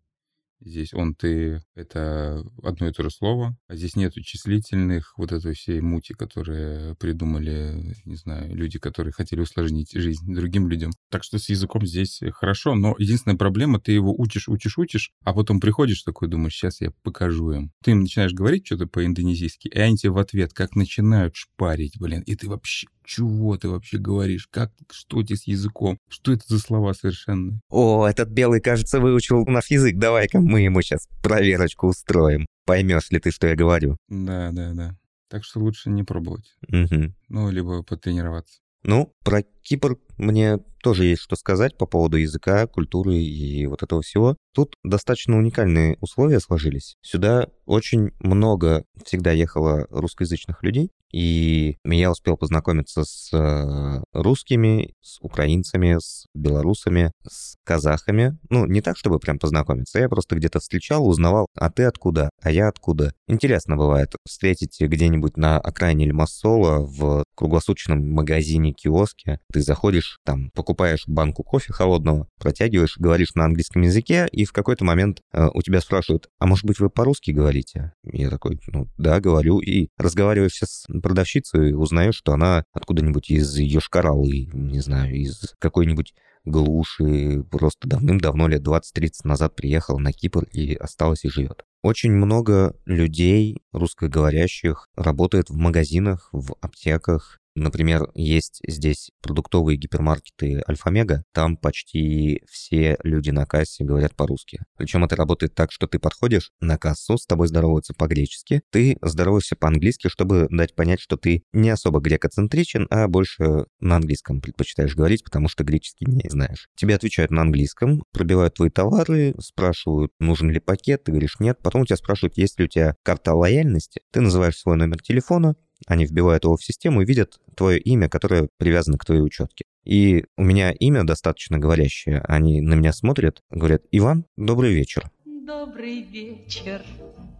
Здесь 0.59 0.91
он, 0.95 1.13
ты— 1.13 1.61
это 1.75 2.43
одно 2.63 2.87
и 2.87 2.91
то 2.91 3.03
же 3.03 3.11
слово. 3.11 3.55
А 3.67 3.75
здесь 3.75 3.95
нету 3.95 4.23
числительных, 4.23 5.13
вот 5.15 5.31
этой 5.31 5.53
всей 5.53 5.81
мути, 5.81 6.13
которые 6.13 6.95
придумали, 6.95 7.93
не 8.05 8.15
знаю, 8.15 8.55
люди, 8.55 8.79
которые 8.79 9.13
хотели 9.13 9.41
усложнить 9.41 9.91
жизнь 9.91 10.33
другим 10.33 10.67
людям. 10.67 10.93
Так 11.11 11.23
что 11.23 11.37
с 11.37 11.47
языком 11.49 11.85
здесь 11.85 12.21
хорошо, 12.31 12.73
но 12.73 12.95
единственная 12.97 13.37
проблема, 13.37 13.79
ты 13.79 13.91
его 13.91 14.11
учишь, 14.17 14.49
учишь, 14.49 14.79
учишь, 14.79 15.11
а 15.23 15.35
потом 15.35 15.59
приходишь 15.59 16.01
такой, 16.01 16.27
думаешь, 16.27 16.55
сейчас 16.55 16.81
я 16.81 16.89
покажу 17.03 17.51
им. 17.51 17.71
Ты 17.83 17.91
им 17.91 17.99
начинаешь 17.99 18.33
говорить 18.33 18.65
что-то 18.65 18.87
по-индонезийски, 18.87 19.67
и 19.67 19.77
они 19.77 19.97
тебе 19.97 20.13
в 20.13 20.17
ответ 20.17 20.53
как 20.53 20.75
начинают 20.75 21.35
шпарить, 21.35 21.99
блин, 21.99 22.21
и 22.21 22.35
ты 22.35 22.49
вообще 22.49 22.87
чего 23.05 23.57
ты 23.57 23.69
вообще 23.69 23.97
говоришь? 23.97 24.47
Как, 24.51 24.71
что 24.91 25.23
тебе 25.23 25.37
с 25.37 25.47
языком? 25.47 25.97
Что 26.09 26.33
это 26.33 26.43
за 26.47 26.59
слова 26.59 26.93
совершенно? 26.93 27.59
О, 27.69 28.05
этот 28.05 28.29
белый, 28.29 28.61
кажется, 28.61 28.99
выучил 28.99 29.45
наш 29.45 29.69
язык. 29.71 29.97
Давай-ка 29.97 30.39
мы 30.39 30.61
ему 30.61 30.81
сейчас 30.81 31.07
проверочку 31.21 31.87
устроим. 31.87 32.45
Поймешь 32.65 33.11
ли 33.11 33.19
ты, 33.19 33.31
что 33.31 33.47
я 33.47 33.55
говорю? 33.55 33.97
Да, 34.07 34.51
да, 34.51 34.73
да. 34.73 34.97
Так 35.29 35.43
что 35.43 35.59
лучше 35.59 35.89
не 35.89 36.03
пробовать. 36.03 36.55
Угу. 36.67 37.13
Ну, 37.29 37.49
либо 37.51 37.83
потренироваться. 37.83 38.59
Ну, 38.83 39.11
про 39.23 39.41
Кипр 39.63 39.97
мне 40.17 40.59
тоже 40.83 41.05
есть 41.05 41.23
что 41.23 41.35
сказать 41.35 41.75
по 41.75 41.87
поводу 41.87 42.17
языка, 42.17 42.67
культуры 42.67 43.15
и 43.15 43.65
вот 43.65 43.81
этого 43.81 44.03
всего. 44.03 44.37
Тут 44.53 44.75
достаточно 44.83 45.35
уникальные 45.35 45.97
условия 46.01 46.39
сложились. 46.39 46.95
Сюда 47.01 47.47
очень 47.65 48.11
много 48.19 48.85
всегда 49.03 49.31
ехало 49.31 49.87
русскоязычных 49.89 50.61
людей, 50.61 50.91
и 51.15 51.77
я 51.85 52.11
успел 52.11 52.35
познакомиться 52.35 53.05
с 53.05 53.29
э, 53.31 54.03
русскими, 54.11 54.93
с 55.01 55.17
украинцами, 55.21 55.95
с 55.97 56.25
белорусами, 56.33 57.13
с 57.25 57.55
казахами. 57.63 58.37
Ну, 58.49 58.65
не 58.65 58.81
так, 58.81 58.97
чтобы 58.97 59.19
прям 59.19 59.39
познакомиться, 59.39 59.99
я 59.99 60.09
просто 60.09 60.35
где-то 60.35 60.59
встречал, 60.59 61.07
узнавал, 61.07 61.47
а 61.57 61.71
ты 61.71 61.83
откуда, 61.83 62.29
а 62.41 62.51
я 62.51 62.67
откуда. 62.67 63.13
Интересно 63.29 63.77
бывает 63.77 64.13
встретить 64.27 64.77
где-нибудь 64.81 65.37
на 65.37 65.57
окраине 65.57 66.05
Лимассола 66.05 66.85
в 66.85 67.23
круглосуточном 67.33 68.11
магазине, 68.11 68.73
киоске. 68.73 69.39
Ты 69.53 69.61
заходишь, 69.61 70.17
там, 70.25 70.49
покупаешь 70.51 71.07
банку 71.07 71.43
кофе 71.43 71.71
холодного, 71.71 72.27
протягиваешь, 72.39 72.97
говоришь 72.97 73.35
на 73.35 73.45
английском 73.45 73.83
языке, 73.83 74.27
и 74.33 74.43
в 74.43 74.51
какой-то 74.51 74.83
момент 74.83 75.21
э, 75.31 75.47
у 75.53 75.61
тебя 75.61 75.79
спрашивают, 75.79 76.27
а 76.39 76.45
может 76.45 76.65
быть 76.65 76.79
вы 76.79 76.89
по-русски 76.89 77.31
говорите? 77.31 77.93
Я 78.03 78.29
такой, 78.29 78.59
ну 78.67 78.89
да, 78.97 79.21
говорю, 79.21 79.59
и 79.59 79.87
разговариваешь 79.97 80.59
с 80.61 80.85
продавщицей, 81.05 81.75
узнаешь, 81.75 82.15
что 82.15 82.33
она 82.33 82.63
откуда-нибудь 82.73 83.29
из 83.29 83.55
Йошкар-Олы, 83.59 84.49
не 84.53 84.79
знаю, 84.79 85.13
из 85.13 85.53
какой-нибудь 85.59 86.15
глуши, 86.45 87.43
просто 87.51 87.87
давным-давно, 87.87 88.47
лет 88.47 88.63
20-30 88.63 89.11
назад 89.23 89.55
приехала 89.55 89.99
на 89.99 90.11
Кипр 90.11 90.45
и 90.45 90.73
осталась 90.73 91.23
и 91.23 91.29
живет. 91.29 91.63
Очень 91.83 92.11
много 92.11 92.75
людей 92.85 93.61
русскоговорящих 93.71 94.87
работает 94.95 95.51
в 95.51 95.55
магазинах, 95.55 96.29
в 96.31 96.55
аптеках, 96.59 97.37
Например, 97.55 98.09
есть 98.15 98.59
здесь 98.67 99.11
продуктовые 99.21 99.77
гипермаркеты 99.77 100.61
Альфа-Мега, 100.67 101.23
там 101.33 101.55
почти 101.55 102.43
все 102.49 102.97
люди 103.03 103.29
на 103.29 103.45
кассе 103.45 103.85
говорят 103.85 104.13
по-русски. 104.15 104.59
Причем 104.77 105.05
это 105.05 105.15
работает 105.15 105.55
так, 105.55 105.71
что 105.71 105.87
ты 105.87 105.97
подходишь 105.97 106.51
на 106.59 106.77
кассу, 106.77 107.17
с 107.17 107.25
тобой 107.25 107.47
здороваются 107.47 107.93
по-гречески, 107.93 108.61
ты 108.71 108.97
здороваешься 109.01 109.55
по-английски, 109.55 110.09
чтобы 110.09 110.47
дать 110.49 110.75
понять, 110.75 110.99
что 110.99 111.15
ты 111.15 111.43
не 111.53 111.69
особо 111.69 112.01
грекоцентричен, 112.01 112.87
а 112.89 113.07
больше 113.07 113.65
на 113.79 113.95
английском 113.95 114.41
предпочитаешь 114.41 114.95
говорить, 114.95 115.23
потому 115.23 115.47
что 115.47 115.63
греческий 115.63 116.05
не 116.07 116.29
знаешь. 116.29 116.67
Тебе 116.75 116.95
отвечают 116.95 117.31
на 117.31 117.41
английском, 117.41 118.03
пробивают 118.11 118.55
твои 118.55 118.69
товары, 118.69 119.33
спрашивают, 119.39 120.11
нужен 120.19 120.51
ли 120.51 120.59
пакет, 120.59 121.05
ты 121.05 121.11
говоришь 121.11 121.39
нет, 121.39 121.59
потом 121.63 121.83
у 121.83 121.85
тебя 121.85 121.97
спрашивают, 121.97 122.37
есть 122.37 122.59
ли 122.59 122.65
у 122.65 122.67
тебя 122.67 122.95
карта 123.03 123.33
лояльности, 123.33 124.01
ты 124.11 124.19
называешь 124.19 124.57
свой 124.57 124.75
номер 124.75 125.01
телефона, 125.01 125.55
они 125.87 126.05
вбивают 126.05 126.43
его 126.43 126.57
в 126.57 126.63
систему 126.63 127.01
и 127.01 127.05
видят 127.05 127.39
твое 127.55 127.79
имя, 127.79 128.09
которое 128.09 128.49
привязано 128.57 128.97
к 128.97 129.05
твоей 129.05 129.21
учетке. 129.21 129.65
И 129.83 130.25
у 130.37 130.43
меня 130.43 130.71
имя 130.71 131.03
достаточно 131.03 131.59
говорящее. 131.59 132.21
Они 132.27 132.61
на 132.61 132.73
меня 132.73 132.93
смотрят, 132.93 133.41
говорят, 133.49 133.83
Иван, 133.91 134.25
добрый 134.35 134.73
вечер. 134.73 135.09
Добрый 135.25 136.01
вечер. 136.01 136.81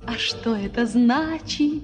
А 0.05 0.13
что 0.13 0.55
это 0.55 0.85
значит? 0.85 1.83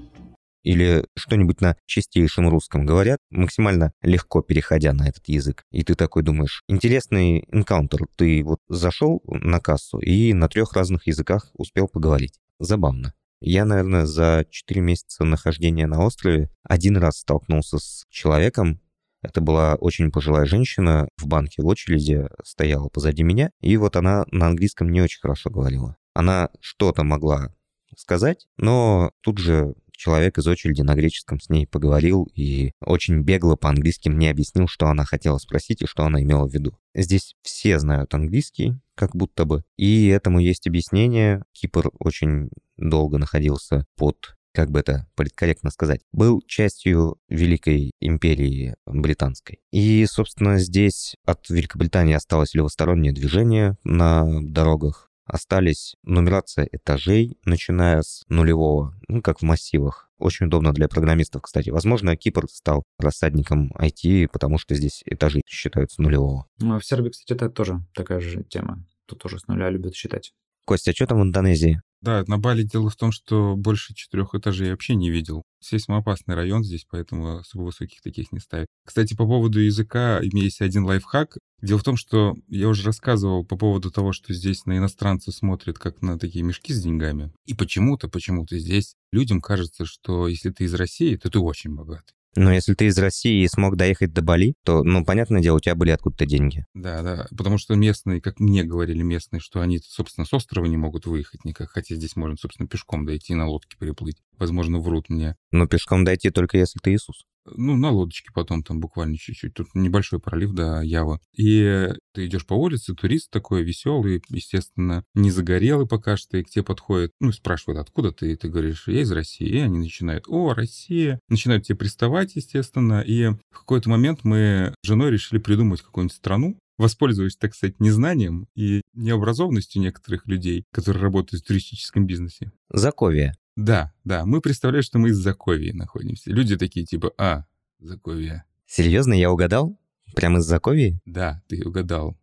Или 0.64 1.06
что-нибудь 1.18 1.62
на 1.62 1.76
чистейшем 1.88 2.48
русском 2.48 2.86
говорят, 2.86 3.20
максимально 3.32 3.94
легко 4.04 4.42
переходя 4.42 4.94
на 4.94 5.08
этот 5.10 5.28
язык. 5.28 5.64
И 5.72 5.84
ты 5.84 5.96
такой 5.96 6.22
думаешь, 6.22 6.64
интересный 6.68 7.46
энкаунтер. 7.52 8.06
Ты 8.16 8.44
вот 8.44 8.60
зашел 8.70 9.24
на 9.26 9.60
кассу 9.60 9.98
и 10.00 10.34
на 10.34 10.48
трех 10.48 10.74
разных 10.74 11.08
языках 11.08 11.50
успел 11.56 11.88
поговорить. 11.88 12.40
Забавно. 12.60 13.14
Я, 13.42 13.66
наверное, 13.66 14.06
за 14.06 14.46
4 14.50 14.82
месяца 14.82 15.24
нахождения 15.24 15.88
на 15.88 16.04
острове 16.04 16.50
один 16.64 16.98
раз 16.98 17.18
столкнулся 17.18 17.80
с 17.80 18.06
человеком, 18.10 18.80
это 19.22 19.40
была 19.40 19.76
очень 19.76 20.12
пожилая 20.12 20.46
женщина 20.46 21.08
в 21.18 21.28
банке 21.28 21.62
в 21.62 21.66
очереди, 21.68 22.28
стояла 22.44 22.90
позади 22.90 23.24
меня, 23.24 23.52
и 23.62 23.78
вот 23.78 23.96
она 23.96 24.26
на 24.32 24.48
английском 24.48 24.92
не 24.92 25.02
очень 25.02 25.20
хорошо 25.20 25.50
говорила. 25.50 25.98
Она 26.14 26.50
что-то 26.60 27.04
могла 27.04 27.54
сказать, 27.96 28.48
но 28.58 29.12
тут 29.22 29.38
же 29.38 29.76
человек 30.02 30.40
из 30.40 30.48
очереди 30.48 30.82
на 30.82 30.96
греческом 30.96 31.40
с 31.40 31.50
ней 31.50 31.68
поговорил 31.68 32.28
и 32.34 32.72
очень 32.82 33.22
бегло 33.22 33.56
по-английски 33.56 34.10
мне 34.10 34.32
объяснил, 34.32 34.68
что 34.68 34.88
она 34.88 35.06
хотела 35.06 35.38
спросить 35.38 35.84
и 35.84 35.86
что 35.86 36.04
она 36.04 36.22
имела 36.24 36.48
в 36.48 36.54
виду. 36.54 36.76
Здесь 36.96 37.36
все 37.44 37.78
знают 37.78 38.14
английский, 38.16 38.80
как 38.96 39.16
будто 39.16 39.46
бы, 39.46 39.64
и 39.78 40.08
этому 40.08 40.40
есть 40.40 40.66
объяснение. 40.66 41.44
Кипр 41.54 41.92
очень 42.00 42.50
долго 42.78 43.20
находился 43.20 43.86
под 43.96 44.36
как 44.54 44.70
бы 44.70 44.80
это 44.80 45.08
политкорректно 45.16 45.70
сказать, 45.70 46.02
был 46.12 46.42
частью 46.46 47.18
Великой 47.30 47.92
империи 48.02 48.76
британской. 48.86 49.60
И, 49.72 50.06
собственно, 50.08 50.60
здесь 50.60 51.16
от 51.26 51.50
Великобритании 51.50 52.16
осталось 52.16 52.54
левостороннее 52.54 53.14
движение 53.14 53.78
на 53.86 54.26
дорогах, 54.42 55.11
остались 55.26 55.96
нумерация 56.04 56.68
этажей, 56.72 57.38
начиная 57.46 58.02
с 58.02 58.24
нулевого, 58.28 58.96
ну, 59.08 59.22
как 59.22 59.40
в 59.40 59.44
массивах. 59.44 60.10
Очень 60.18 60.48
удобно 60.48 60.72
для 60.74 60.88
программистов, 60.88 61.42
кстати. 61.42 61.70
Возможно, 61.70 62.16
Кипр 62.16 62.48
стал 62.50 62.84
рассадником 63.00 63.72
IT, 63.80 64.28
потому 64.32 64.58
что 64.58 64.76
здесь 64.76 65.02
этажи 65.06 65.42
считаются 65.48 66.02
нулевого. 66.02 66.46
Ну, 66.60 66.76
а 66.76 66.80
в 66.80 66.86
Сербии, 66.86 67.10
кстати, 67.10 67.36
это 67.36 67.50
тоже 67.50 67.80
такая 67.94 68.20
же 68.20 68.44
тема. 68.44 68.86
Тут 69.08 69.20
тоже 69.20 69.40
с 69.40 69.48
нуля 69.48 69.70
любят 69.70 69.96
считать. 69.96 70.34
Костя, 70.66 70.92
а 70.92 70.94
что 70.94 71.08
там 71.08 71.20
в 71.20 71.24
Индонезии? 71.24 71.82
Да, 72.02 72.24
на 72.26 72.40
Бали 72.40 72.64
дело 72.64 72.90
в 72.90 72.96
том, 72.96 73.12
что 73.12 73.56
больше 73.56 73.94
четырех 73.94 74.34
этажей 74.34 74.68
я 74.68 74.74
вообще 74.74 74.96
не 74.96 75.12
видел. 75.12 75.44
Сейсмоопасный 75.60 76.34
район 76.34 76.64
здесь, 76.64 76.86
поэтому 76.90 77.38
особо 77.38 77.64
высоких 77.64 78.02
таких 78.02 78.32
не 78.32 78.40
ставят. 78.40 78.66
Кстати, 78.84 79.14
по 79.14 79.28
поводу 79.28 79.60
языка, 79.60 80.20
у 80.20 80.26
меня 80.26 80.44
есть 80.44 80.62
один 80.62 80.84
лайфхак. 80.86 81.38
Дело 81.62 81.78
в 81.78 81.84
том, 81.84 81.98
что 81.98 82.36
я 82.48 82.70
уже 82.70 82.84
рассказывал 82.84 83.46
по 83.46 83.56
поводу 83.56 83.92
того, 83.92 84.14
что 84.14 84.34
здесь 84.34 84.66
на 84.66 84.78
иностранцев 84.78 85.36
смотрят 85.36 85.78
как 85.78 86.02
на 86.02 86.18
такие 86.18 86.44
мешки 86.44 86.74
с 86.74 86.82
деньгами. 86.82 87.32
И 87.46 87.54
почему-то, 87.54 88.10
почему-то 88.10 88.58
здесь 88.58 88.96
людям 89.12 89.40
кажется, 89.40 89.86
что 89.86 90.28
если 90.28 90.50
ты 90.50 90.64
из 90.64 90.74
России, 90.74 91.16
то 91.18 91.30
ты 91.30 91.38
очень 91.38 91.76
богатый. 91.76 92.16
Но 92.36 92.54
если 92.54 92.74
ты 92.74 92.86
из 92.86 92.98
России 92.98 93.44
и 93.44 93.48
смог 93.48 93.76
доехать 93.76 94.14
до 94.14 94.22
Бали, 94.22 94.54
то, 94.64 94.84
ну, 94.84 95.04
понятное 95.04 95.42
дело, 95.42 95.58
у 95.58 95.60
тебя 95.60 95.76
были 95.76 95.92
откуда-то 95.92 96.26
деньги. 96.26 96.66
Да, 96.74 97.02
да, 97.02 97.28
потому 97.36 97.58
что 97.58 97.76
местные, 97.76 98.22
как 98.22 98.40
мне 98.40 98.64
говорили 98.64 99.02
местные, 99.02 99.42
что 99.42 99.60
они, 99.60 99.80
собственно, 99.80 100.26
с 100.26 100.34
острова 100.34 100.66
не 100.66 100.78
могут 100.78 101.06
выехать 101.06 101.44
никак, 101.44 101.72
хотя 101.72 101.96
здесь 101.96 102.16
можно, 102.16 102.38
собственно, 102.38 102.70
пешком 102.70 103.06
дойти 103.06 103.34
и 103.34 103.36
на 103.36 103.48
лодке 103.48 103.78
переплыть. 103.78 104.18
Возможно, 104.38 104.80
врут 104.80 105.10
мне. 105.10 105.36
Но 105.52 105.68
пешком 105.68 106.06
дойти 106.06 106.30
только 106.30 106.58
если 106.58 106.80
ты 106.80 106.94
Иисус. 106.94 107.26
Ну, 107.46 107.76
на 107.76 107.90
лодочке 107.90 108.30
потом 108.34 108.64
там 108.64 108.80
буквально 108.80 109.18
чуть-чуть. 109.18 109.54
Тут 109.54 109.68
небольшой 109.74 110.20
пролив 110.20 110.52
до 110.54 110.82
Ява. 110.82 111.20
И 111.36 111.90
ты 112.14 112.26
идешь 112.26 112.46
по 112.46 112.54
улице, 112.54 112.94
турист 112.94 113.32
такой 113.32 113.64
веселый, 113.64 114.22
естественно, 114.30 115.04
не 115.14 115.32
загорелый 115.32 115.88
пока 115.88 116.18
что, 116.18 116.38
и 116.38 116.44
к 116.44 116.50
тебе 116.50 116.64
подходит, 116.64 117.12
ну, 117.20 117.32
спрашивают, 117.32 117.80
откуда 117.80 118.12
ты? 118.12 118.34
И 118.34 118.36
ты 118.36 118.50
говоришь, 118.50 118.88
я 118.88 119.02
из 119.02 119.12
России. 119.12 119.48
И 119.48 119.58
они 119.58 119.80
начинают, 119.80 120.26
о, 120.28 120.54
Россия. 120.54 121.20
Начинают 121.30 121.66
тебе 121.66 121.78
приставать, 121.78 122.36
естественно. 122.36 123.02
И 123.02 123.30
в 123.50 123.60
какой-то 123.60 123.90
момент 123.90 124.20
мы 124.24 124.74
с 124.84 124.88
женой 124.88 125.12
решили 125.12 125.40
придумать 125.40 125.82
какую-нибудь 125.82 126.16
страну, 126.16 126.58
воспользуясь, 126.78 127.38
так 127.38 127.56
сказать, 127.56 127.80
незнанием 127.80 128.48
и 128.56 128.82
необразованностью 128.94 129.82
некоторых 129.82 130.28
людей, 130.28 130.66
которые 130.72 131.04
работают 131.04 131.44
в 131.44 131.48
туристическом 131.48 132.06
бизнесе. 132.06 132.52
Заковия. 132.70 133.36
Да, 133.56 133.94
да, 134.04 134.26
мы 134.26 134.42
представляем, 134.42 134.84
что 134.84 134.98
мы 135.00 135.10
из 135.10 135.18
Заковии 135.18 135.72
находимся. 135.72 136.32
Люди 136.32 136.58
такие 136.58 136.86
типа, 136.86 137.14
а, 137.18 137.46
Заковия. 137.80 138.46
Серьезно, 138.66 139.14
я 139.14 139.32
угадал? 139.32 139.78
Прямо 140.16 140.40
из 140.40 140.46
Заковии? 140.46 141.00
Да, 141.06 141.42
ты 141.48 141.64
угадал. 141.66 142.18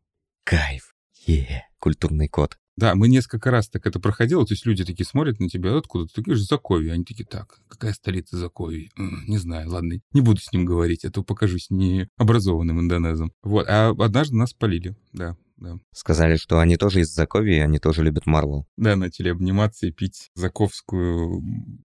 Кайф. 0.44 0.94
Е, 1.26 1.64
культурный 1.78 2.28
код. 2.28 2.58
Да, 2.76 2.94
мы 2.94 3.08
несколько 3.08 3.50
раз 3.50 3.68
так 3.68 3.86
это 3.88 3.98
проходило, 3.98 4.46
то 4.46 4.54
есть 4.54 4.64
люди 4.64 4.84
такие 4.84 5.04
смотрят 5.04 5.40
на 5.40 5.48
тебя, 5.48 5.76
откуда 5.76 6.06
ты 6.06 6.22
говоришь, 6.22 6.46
Заковия. 6.46 6.92
Они 6.92 7.04
такие, 7.04 7.26
так, 7.26 7.60
какая 7.66 7.92
столица 7.92 8.36
Заковии? 8.36 8.92
Не 8.96 9.36
знаю, 9.36 9.68
ладно, 9.68 10.00
не 10.12 10.20
буду 10.20 10.40
с 10.40 10.52
ним 10.52 10.64
говорить, 10.64 11.04
а 11.04 11.10
то 11.10 11.24
покажусь 11.24 11.70
необразованным 11.70 12.78
индонезом. 12.78 13.32
Вот, 13.42 13.66
а 13.68 13.90
однажды 13.90 14.36
нас 14.36 14.54
полили, 14.54 14.96
да, 15.12 15.36
да. 15.58 15.74
Сказали, 15.92 16.36
что 16.36 16.58
они 16.58 16.76
тоже 16.76 17.00
из 17.00 17.12
Заковии, 17.12 17.58
они 17.58 17.78
тоже 17.78 18.02
любят 18.02 18.26
Марвел. 18.26 18.66
Да, 18.76 18.96
начали 18.96 19.28
обниматься 19.28 19.86
и 19.86 19.92
пить 19.92 20.30
заковскую 20.34 21.42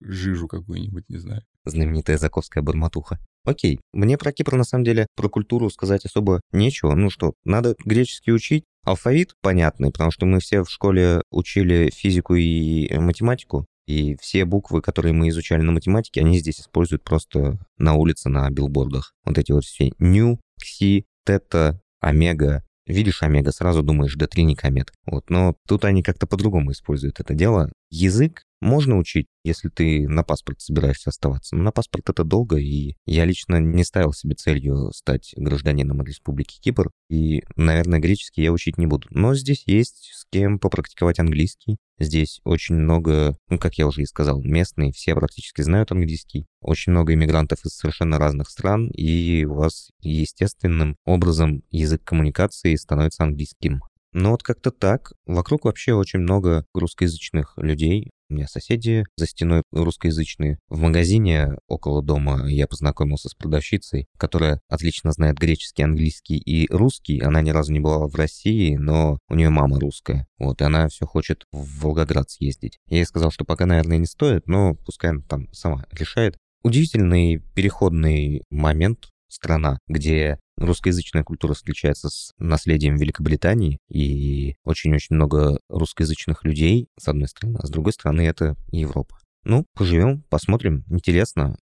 жижу 0.01 0.47
какую-нибудь, 0.47 1.07
не 1.09 1.17
знаю. 1.17 1.43
Знаменитая 1.65 2.17
заковская 2.17 2.63
барматуха. 2.63 3.19
Окей, 3.43 3.79
мне 3.93 4.17
про 4.17 4.31
Кипр, 4.31 4.55
на 4.55 4.63
самом 4.63 4.83
деле, 4.83 5.07
про 5.15 5.29
культуру 5.29 5.69
сказать 5.69 6.05
особо 6.05 6.41
нечего. 6.51 6.95
Ну 6.95 7.09
что, 7.09 7.33
надо 7.45 7.75
греческий 7.85 8.31
учить, 8.31 8.63
Алфавит 8.83 9.33
понятный, 9.41 9.91
потому 9.91 10.11
что 10.11 10.25
мы 10.25 10.39
все 10.39 10.63
в 10.63 10.69
школе 10.69 11.21
учили 11.29 11.91
физику 11.93 12.35
и 12.35 12.97
математику. 12.97 13.65
И 13.85 14.17
все 14.21 14.43
буквы, 14.43 14.81
которые 14.81 15.13
мы 15.13 15.29
изучали 15.29 15.61
на 15.61 15.71
математике, 15.71 16.21
они 16.21 16.39
здесь 16.39 16.59
используют 16.59 17.03
просто 17.03 17.57
на 17.77 17.95
улице, 17.95 18.29
на 18.29 18.49
билбордах. 18.49 19.13
Вот 19.23 19.37
эти 19.37 19.51
вот 19.53 19.63
все 19.63 19.91
ню, 19.97 20.41
кси, 20.59 21.05
тета, 21.25 21.81
омега, 21.99 22.63
Видишь 22.87 23.21
омега, 23.21 23.51
сразу 23.51 23.83
думаешь, 23.83 24.15
да 24.15 24.27
три 24.27 24.43
не 24.43 24.55
комет. 24.55 24.93
Вот, 25.05 25.29
но 25.29 25.55
тут 25.67 25.83
они 25.83 26.01
как-то 26.03 26.25
по-другому 26.25 26.71
используют 26.71 27.19
это 27.19 27.33
дело. 27.33 27.69
Язык 27.89 28.43
можно 28.59 28.97
учить, 28.97 29.27
если 29.43 29.69
ты 29.69 30.07
на 30.07 30.23
паспорт 30.23 30.61
собираешься 30.61 31.09
оставаться. 31.09 31.55
Но 31.55 31.63
на 31.63 31.71
паспорт 31.71 32.09
это 32.09 32.23
долго, 32.23 32.57
и 32.57 32.95
я 33.05 33.25
лично 33.25 33.59
не 33.59 33.83
ставил 33.83 34.13
себе 34.13 34.35
целью 34.35 34.91
стать 34.93 35.33
гражданином 35.37 36.01
Республики 36.01 36.59
Кипр. 36.59 36.89
И, 37.09 37.43
наверное, 37.55 37.99
греческий 37.99 38.41
я 38.41 38.51
учить 38.51 38.77
не 38.77 38.87
буду. 38.87 39.07
Но 39.11 39.35
здесь 39.35 39.63
есть 39.67 40.11
с 40.13 40.25
кем 40.31 40.59
попрактиковать 40.59 41.19
английский. 41.19 41.77
Здесь 41.99 42.41
очень 42.43 42.75
много, 42.75 43.37
ну, 43.49 43.57
как 43.57 43.75
я 43.75 43.87
уже 43.87 44.01
и 44.01 44.05
сказал, 44.05 44.41
местные, 44.41 44.91
все 44.91 45.15
практически 45.15 45.61
знают 45.61 45.91
английский. 45.91 46.45
Очень 46.61 46.91
много 46.91 47.13
иммигрантов 47.13 47.65
из 47.65 47.71
совершенно 47.71 48.19
разных 48.19 48.49
стран, 48.49 48.89
и 48.89 49.45
у 49.45 49.55
вас 49.55 49.89
естественным 50.01 50.95
образом 51.05 51.63
язык 51.71 52.03
коммуникации 52.03 52.75
становится 52.75 53.23
английским. 53.23 53.81
Ну 54.19 54.31
вот 54.31 54.41
как-то 54.41 54.71
так. 54.71 55.13
Вокруг 55.27 55.65
вообще 55.65 55.93
очень 55.93 56.21
много 56.21 56.65
русскоязычных 56.73 57.53
людей. 57.57 58.09
У 58.29 58.33
меня 58.33 58.47
соседи 58.47 59.05
за 59.15 59.27
стеной 59.27 59.61
русскоязычные. 59.71 60.57
В 60.69 60.79
магазине 60.79 61.49
около 61.67 62.01
дома 62.01 62.49
я 62.49 62.65
познакомился 62.65 63.29
с 63.29 63.35
продавщицей, 63.35 64.07
которая 64.17 64.59
отлично 64.69 65.11
знает 65.11 65.37
греческий, 65.37 65.83
английский 65.83 66.37
и 66.37 66.67
русский. 66.73 67.19
Она 67.19 67.41
ни 67.41 67.51
разу 67.51 67.71
не 67.71 67.79
была 67.79 68.07
в 68.07 68.15
России, 68.15 68.75
но 68.75 69.19
у 69.29 69.35
нее 69.35 69.51
мама 69.51 69.79
русская. 69.79 70.25
Вот, 70.39 70.61
и 70.61 70.65
она 70.65 70.87
все 70.87 71.05
хочет 71.05 71.43
в 71.51 71.83
Волгоград 71.83 72.27
съездить. 72.31 72.79
Я 72.87 72.97
ей 72.97 73.05
сказал, 73.05 73.29
что 73.29 73.45
пока, 73.45 73.67
наверное, 73.67 73.99
не 73.99 74.07
стоит, 74.07 74.47
но 74.47 74.73
пускай 74.73 75.11
она 75.11 75.21
там 75.29 75.53
сама 75.53 75.85
решает. 75.91 76.37
Удивительный 76.63 77.43
переходный 77.53 78.41
момент 78.49 79.09
страна, 79.27 79.77
где 79.87 80.39
русскоязычная 80.57 81.23
культура 81.23 81.53
встречается 81.53 82.09
с 82.09 82.33
наследием 82.37 82.97
Великобритании, 82.97 83.79
и 83.89 84.55
очень-очень 84.63 85.15
много 85.15 85.59
русскоязычных 85.69 86.43
людей, 86.43 86.89
с 86.99 87.07
одной 87.07 87.27
стороны, 87.27 87.57
а 87.61 87.67
с 87.67 87.69
другой 87.69 87.93
стороны 87.93 88.21
это 88.21 88.55
Европа. 88.71 89.17
Ну, 89.43 89.65
поживем, 89.73 90.23
посмотрим, 90.29 90.83
интересно. 90.89 91.57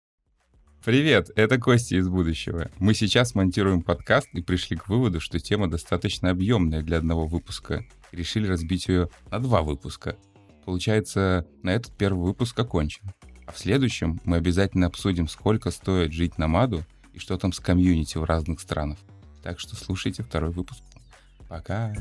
Привет, 0.84 1.30
это 1.34 1.59
Костя 1.59 1.97
из 1.97 2.09
будущего. 2.09 2.70
Мы 2.78 2.95
сейчас 2.95 3.34
монтируем 3.34 3.82
подкаст 3.82 4.28
и 4.34 4.42
пришли 4.42 4.76
к 4.76 4.88
выводу, 4.88 5.18
что 5.18 5.40
тема 5.40 5.68
достаточно 5.68 6.30
объемная 6.30 6.82
для 6.82 6.99
одного 6.99 7.26
выпуска. 7.26 7.84
решили 8.12 8.47
разбить 8.47 8.88
ее 8.88 9.09
на 9.30 9.38
два 9.38 9.62
выпуска. 9.62 10.16
Получается, 10.64 11.47
на 11.62 11.70
этот 11.70 11.97
первый 11.97 12.24
выпуск 12.24 12.59
окончен. 12.59 13.03
А 13.47 13.53
в 13.53 13.59
следующем 13.59 14.20
мы 14.24 14.36
обязательно 14.36 14.86
обсудим, 14.86 15.26
сколько 15.28 15.70
стоит 15.70 16.12
жить 16.12 16.38
на 16.38 16.49
Маду 16.49 16.84
и 17.14 17.18
что 17.18 17.38
там 17.38 17.52
с 17.52 17.60
комьюнити 17.60 18.18
в 18.18 18.24
разных 18.24 18.60
странах. 18.60 18.98
Так 19.42 19.60
что 19.60 19.76
слушайте 19.76 20.22
второй 20.22 20.50
выпуск. 20.50 20.82
Пока. 21.48 21.94